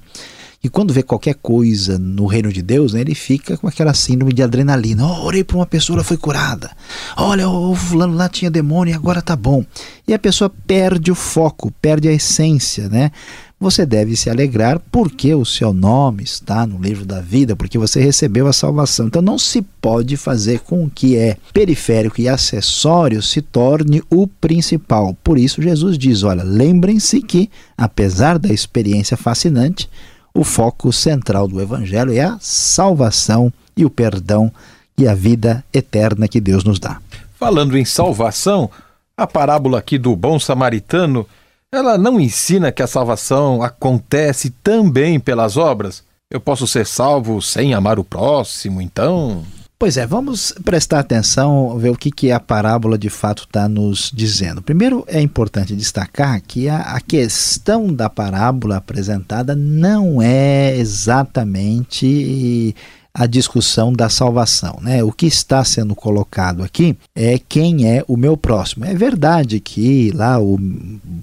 E 0.63 0.67
quando 0.67 0.93
vê 0.93 1.02
qualquer 1.02 1.36
coisa 1.36 1.98
no 1.98 2.26
reino 2.26 2.52
de 2.52 2.62
Deus, 2.62 2.93
né, 2.93 3.02
ele 3.02 3.15
fica 3.15 3.56
com 3.58 3.67
aquela 3.67 3.93
síndrome 3.93 4.34
de 4.34 4.43
adrenalina. 4.43 5.06
Oh, 5.06 5.26
orei 5.26 5.43
para 5.43 5.56
uma 5.56 5.65
pessoa, 5.65 5.98
ela 5.98 6.04
foi 6.04 6.17
curada. 6.17 6.69
Olha, 7.15 7.48
o 7.48 7.74
fulano 7.76 8.13
lá 8.13 8.28
tinha 8.28 8.52
demônio 8.52 8.91
e 8.91 8.95
agora 8.95 9.22
tá 9.22 9.36
bom. 9.36 9.63
E 10.08 10.13
a 10.13 10.19
pessoa 10.19 10.52
perde 10.67 11.12
o 11.12 11.15
foco, 11.15 11.72
perde 11.82 12.10
a 12.10 12.12
essência, 12.12 12.89
né? 12.89 13.12
você 13.60 13.86
deve 13.86 14.15
se 14.15 14.30
alegrar 14.30 14.80
porque 14.89 15.36
o 15.36 15.43
seu 15.43 15.74
nome 15.74 16.24
está 16.24 16.65
no 16.65 16.80
livro 16.80 17.06
da 17.06 17.19
vida, 17.19 17.58
porque 17.58 17.78
você 17.78 18.00
recebeu 18.00 18.48
a 18.48 18.54
salvação. 18.54 19.08
Então 19.08 19.22
não 19.22 19.38
se 19.38 19.62
pode 19.62 20.15
fazer 20.15 20.62
com 20.62 20.89
que 20.89 21.17
é 21.17 21.36
periférico 21.54 22.22
e 22.22 22.30
acessório 22.30 23.22
se 23.22 23.41
torne 23.41 24.02
o 24.10 24.26
principal. 24.26 25.15
Por 25.22 25.38
isso 25.38 25.62
Jesus 25.62 25.98
diz: 25.98 26.24
olha, 26.24 26.43
lembrem-se 26.43 27.22
que, 27.22 27.50
apesar 27.78 28.39
da 28.39 28.54
experiência 28.54 29.17
fascinante, 29.17 29.89
o 30.34 30.44
foco 30.44 30.92
central 30.94 31.48
do 31.48 31.62
evangelho 31.62 32.13
é 32.13 32.22
a 32.22 32.38
salvação 32.39 33.52
e 33.76 33.86
o 33.86 33.89
perdão 33.89 34.52
e 34.98 35.08
a 35.08 35.15
vida 35.15 35.63
eterna 35.74 36.28
que 36.28 36.39
Deus 36.39 36.63
nos 36.63 36.80
dá. 36.80 37.00
Falando 37.36 37.78
em 37.78 37.86
salvação, 37.86 38.70
a 39.15 39.26
parábola 39.26 39.80
aqui 39.80 39.98
do 39.98 40.15
bom 40.15 40.39
samaritano 40.39 41.26
ela 41.72 42.00
não 42.00 42.20
ensina 42.20 42.72
que 42.72 42.82
a 42.82 42.88
salvação 42.88 43.62
acontece 43.62 44.50
também 44.50 45.20
pelas 45.20 45.56
obras? 45.56 46.04
Eu 46.32 46.39
posso 46.39 46.65
ser 46.65 46.86
salvo 46.86 47.42
sem 47.42 47.76
amar 47.76 48.00
o 48.00 48.04
próximo, 48.04 48.82
então? 48.82 49.44
Pois 49.80 49.96
é, 49.96 50.06
vamos 50.06 50.54
prestar 50.65 51.00
atenção, 51.00 51.80
ver 51.80 51.89
o 51.89 51.96
que, 51.96 52.12
que 52.12 52.34
a 52.34 52.39
parábola 52.39 52.98
de 52.98 53.10
fato 53.10 53.44
está 53.44 53.70
nos 53.70 54.12
dizendo. 54.13 54.62
Primeiro, 54.62 55.06
é 55.08 55.22
importante 55.22 55.74
destacar 55.74 56.42
que 56.42 56.68
a, 56.68 56.82
a 56.82 57.00
questão 57.00 57.94
da 57.94 58.10
parábola 58.10 58.76
apresentada 58.76 59.56
não 59.56 60.22
é 60.22 60.76
exatamente 60.76 62.76
a 63.13 63.26
discussão 63.26 63.94
da 63.94 64.10
salvação. 64.10 64.80
Né? 64.82 65.02
O 65.02 65.13
que 65.13 65.28
está 65.28 65.63
sendo 65.63 65.96
colocado 65.96 66.62
aqui 66.62 66.98
é 67.15 67.39
quem 67.39 67.89
é 67.89 68.04
o 68.06 68.18
meu 68.18 68.36
próximo. 68.36 68.84
É 68.84 68.94
verdade 68.94 69.62
que 69.62 70.12
lá 70.12 70.42
o 70.42 70.60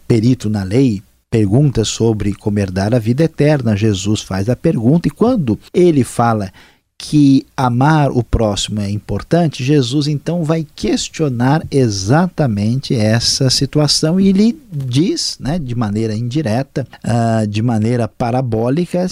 perito 0.08 0.48
na 0.48 0.62
lei 0.62 1.02
pergunta 1.30 1.84
sobre 1.84 2.32
como 2.32 2.58
herdar 2.58 2.94
a 2.94 2.98
vida 2.98 3.24
eterna. 3.24 3.76
Jesus 3.76 4.22
faz 4.22 4.48
a 4.48 4.56
pergunta 4.56 5.08
e 5.08 5.10
quando 5.10 5.60
ele 5.74 6.04
fala 6.04 6.50
que 6.98 7.46
amar 7.56 8.10
o 8.10 8.24
próximo 8.24 8.80
é 8.80 8.90
importante, 8.90 9.62
Jesus 9.62 10.06
então 10.06 10.42
vai 10.42 10.66
questionar 10.74 11.62
exatamente 11.70 12.94
essa 12.94 13.50
situação 13.50 14.18
e 14.18 14.28
ele 14.28 14.58
diz, 14.72 15.36
né, 15.38 15.58
de 15.58 15.74
maneira 15.74 16.14
indireta, 16.14 16.86
uh, 17.04 17.46
de 17.46 17.62
maneira 17.62 18.08
parabólica, 18.08 19.06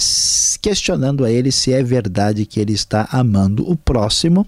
questionando 0.61 1.23
a 1.23 1.31
ele 1.31 1.51
se 1.51 1.71
é 1.71 1.83
verdade 1.83 2.45
que 2.45 2.59
ele 2.59 2.73
está 2.73 3.07
amando 3.11 3.69
o 3.69 3.75
próximo 3.75 4.47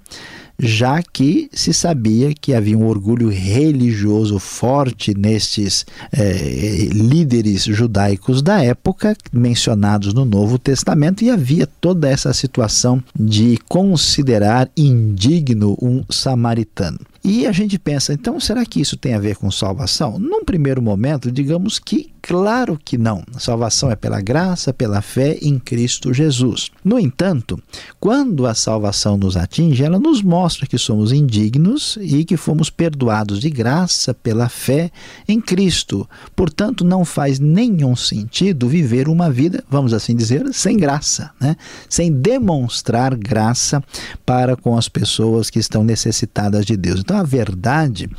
já 0.60 1.02
que 1.02 1.50
se 1.54 1.74
sabia 1.74 2.34
que 2.34 2.54
havia 2.54 2.78
um 2.78 2.88
orgulho 2.88 3.30
religioso 3.30 4.40
forte 4.40 5.14
nestes 5.16 5.86
é, 6.12 6.90
líderes 6.92 7.64
judaicos 7.64 8.42
da 8.42 8.64
época, 8.64 9.16
mencionados 9.32 10.14
no 10.14 10.26
Novo 10.26 10.58
Testamento, 10.58 11.24
e 11.24 11.30
havia 11.30 11.68
toda 11.68 12.10
essa 12.10 12.34
situação 12.34 13.04
de 13.18 13.60
considerar 13.68 14.70
indigno 14.76 15.78
um 15.82 16.04
samaritano. 16.10 17.00
E 17.24 17.46
a 17.46 17.52
gente 17.52 17.78
pensa, 17.78 18.14
então 18.14 18.40
será 18.40 18.66
que 18.66 18.80
isso 18.80 18.98
tem 18.98 19.14
a 19.14 19.20
ver 19.20 19.36
com 19.36 19.50
salvação? 19.52 20.18
Num 20.20 20.44
primeiro 20.44 20.82
momento, 20.82 21.32
digamos 21.32 21.80
que 21.80 22.12
Claro 22.28 22.78
que 22.84 22.98
não. 22.98 23.24
Salvação 23.40 23.90
é 23.90 23.96
pela 23.96 24.20
graça, 24.20 24.74
pela 24.74 25.02
fé 25.02 25.38
em 25.42 25.58
Cristo 25.58 26.14
Jesus. 26.14 26.70
No 26.84 27.00
entanto, 27.00 27.58
quando 28.02 28.46
a 28.46 28.54
salvação 28.54 29.16
nos 29.16 29.38
atinge, 29.38 29.82
ela 29.82 29.98
nos 29.98 30.22
mostra 30.22 30.68
que 30.68 30.78
somos 30.78 31.14
indignos 31.14 31.98
e 32.02 32.26
que 32.26 32.36
fomos 32.36 32.70
perdoados 32.70 33.40
de 33.40 33.50
graça 33.50 34.14
pela 34.14 34.50
fé 34.50 34.92
em 35.26 35.40
Cristo. 35.40 36.06
Portanto, 36.36 36.84
não 36.84 37.06
faz 37.06 37.40
nenhum 37.40 37.96
sentido 37.96 38.68
viver 38.68 39.08
uma 39.08 39.32
vida, 39.32 39.64
vamos 39.70 39.94
assim 39.94 40.14
dizer, 40.14 40.54
sem 40.54 40.76
graça, 40.76 41.32
né? 41.40 41.56
sem 41.88 42.12
demonstrar 42.12 43.16
graça 43.16 43.82
para 44.26 44.58
com 44.58 44.78
as 44.78 44.90
pessoas 44.90 45.50
que 45.50 45.60
estão 45.60 45.82
necessitadas 45.82 46.66
de 46.66 46.76
Deus. 46.76 47.00
Então, 47.08 47.20
a 47.20 47.24
verdade 47.24 48.10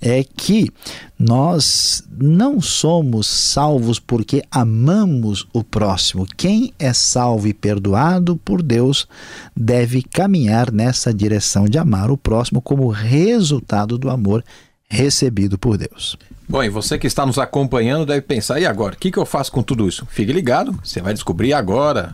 é 0.00 0.22
que 0.22 0.70
nós 1.18 2.04
não 2.16 2.60
somos 2.60 3.26
salvos 3.26 3.98
porque 3.98 4.44
amamos 4.52 5.48
o 5.52 5.64
próximo. 5.64 6.24
Quem 6.36 6.72
é 6.78 6.92
salvo 6.92 7.48
e 7.48 7.52
perdoado 7.52 8.36
por 8.36 8.62
Deus 8.62 9.08
deve 9.56 10.00
caminhar 10.00 10.70
nessa 10.70 11.12
direção 11.12 11.64
de 11.64 11.76
amar 11.76 12.08
o 12.08 12.16
próximo 12.16 12.62
como 12.62 12.88
resultado 12.88 13.98
do 13.98 14.08
amor 14.08 14.44
recebido 14.88 15.58
por 15.58 15.76
Deus. 15.76 16.16
Bom, 16.48 16.62
e 16.62 16.68
você 16.68 16.96
que 16.96 17.08
está 17.08 17.26
nos 17.26 17.40
acompanhando 17.40 18.06
deve 18.06 18.20
pensar: 18.20 18.60
e 18.60 18.64
agora? 18.66 18.94
O 18.94 18.96
que, 18.96 19.18
eu 19.18 19.26
faço 19.26 19.50
com 19.50 19.60
tudo 19.60 19.88
isso? 19.88 20.06
Fique 20.08 20.32
ligado, 20.32 20.78
você 20.84 21.02
vai 21.02 21.12
descobrir 21.12 21.52
agora. 21.52 22.12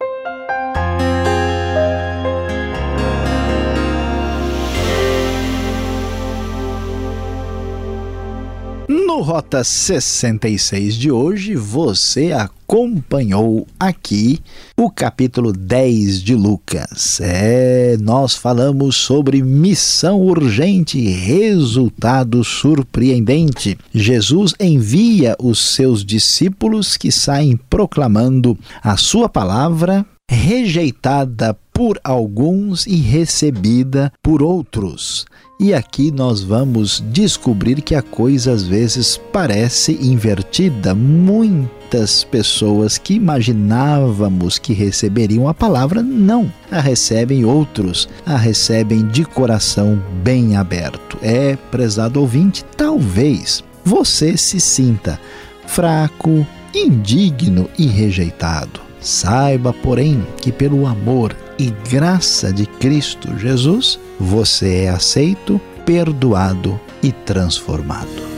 No 8.89 9.21
Rota 9.21 9.63
66 9.63 10.97
de 10.97 11.11
hoje, 11.11 11.55
você 11.55 12.33
acompanhou 12.33 13.67
aqui 13.79 14.41
o 14.77 14.91
capítulo 14.91 15.53
10 15.53 16.23
de 16.23 16.35
Lucas. 16.35 17.21
É, 17.21 17.97
nós 18.01 18.35
falamos 18.35 18.97
sobre 18.97 19.43
missão 19.43 20.21
urgente 20.21 21.01
resultado 21.01 22.43
surpreendente. 22.43 23.79
Jesus 23.95 24.55
envia 24.59 25.37
os 25.41 25.61
seus 25.61 26.05
discípulos 26.05 26.97
que 26.97 27.13
saem 27.13 27.57
proclamando 27.71 28.59
a 28.83 28.97
sua 28.97 29.29
palavra 29.29 30.05
rejeitada 30.29 31.55
por 31.73 32.01
alguns 32.03 32.87
e 32.87 32.97
recebida 32.97 34.13
por 34.23 34.43
outros. 34.43 35.27
E 35.63 35.73
aqui 35.73 36.11
nós 36.11 36.43
vamos 36.43 37.01
descobrir 37.13 37.83
que 37.83 37.95
a 37.95 38.03
coisa 38.03 38.51
às 38.51 38.65
vezes 38.65 39.17
parece 39.33 39.93
invertida. 39.93 40.93
Muitas 40.93 42.25
pessoas 42.25 42.99
que 42.99 43.15
imaginávamos 43.15 44.59
que 44.59 44.73
receberiam 44.73 45.47
a 45.47 45.55
palavra 45.55 46.03
não 46.03 46.53
a 46.69 46.81
recebem, 46.81 47.45
outros 47.45 48.09
a 48.27 48.37
recebem 48.37 49.07
de 49.07 49.25
coração 49.25 50.03
bem 50.21 50.57
aberto. 50.57 51.17
É, 51.23 51.55
prezado 51.71 52.21
ouvinte, 52.21 52.65
talvez 52.77 53.63
você 53.85 54.37
se 54.37 54.59
sinta 54.59 55.17
fraco, 55.65 56.45
indigno 56.75 57.71
e 57.79 57.87
rejeitado. 57.87 58.81
Saiba, 58.99 59.73
porém, 59.73 60.27
que 60.41 60.51
pelo 60.51 60.89
amor 60.89 61.37
e 61.59 61.71
graça 61.91 62.53
de 62.53 62.67
Cristo 62.67 63.39
Jesus, 63.39 63.99
você 64.19 64.85
é 64.85 64.89
aceito, 64.89 65.61
perdoado 65.85 66.81
e 67.03 67.13
transformado. 67.13 68.33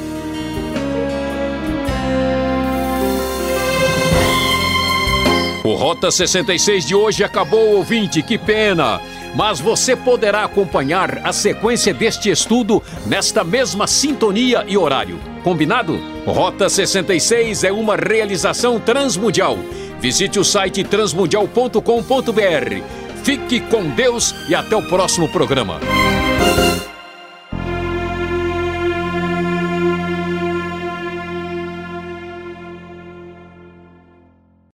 O 5.64 5.74
Rota 5.74 6.10
66 6.10 6.86
de 6.86 6.94
hoje 6.94 7.24
acabou, 7.24 7.76
ouvinte, 7.76 8.22
que 8.22 8.36
pena! 8.36 9.00
Mas 9.34 9.58
você 9.58 9.96
poderá 9.96 10.44
acompanhar 10.44 11.26
a 11.26 11.32
sequência 11.32 11.92
deste 11.92 12.30
estudo 12.30 12.82
nesta 13.06 13.42
mesma 13.42 13.86
sintonia 13.86 14.64
e 14.68 14.76
horário. 14.76 15.18
Combinado? 15.42 15.98
Rota 16.26 16.68
66 16.68 17.64
é 17.64 17.72
uma 17.72 17.96
realização 17.96 18.78
transmundial. 18.78 19.58
Visite 20.00 20.38
o 20.38 20.44
site 20.44 20.84
transmundial.com.br 20.84 23.03
Fique 23.24 23.58
com 23.58 23.88
Deus 23.88 24.34
e 24.48 24.54
até 24.54 24.76
o 24.76 24.82
próximo 24.82 25.26
programa. 25.28 25.80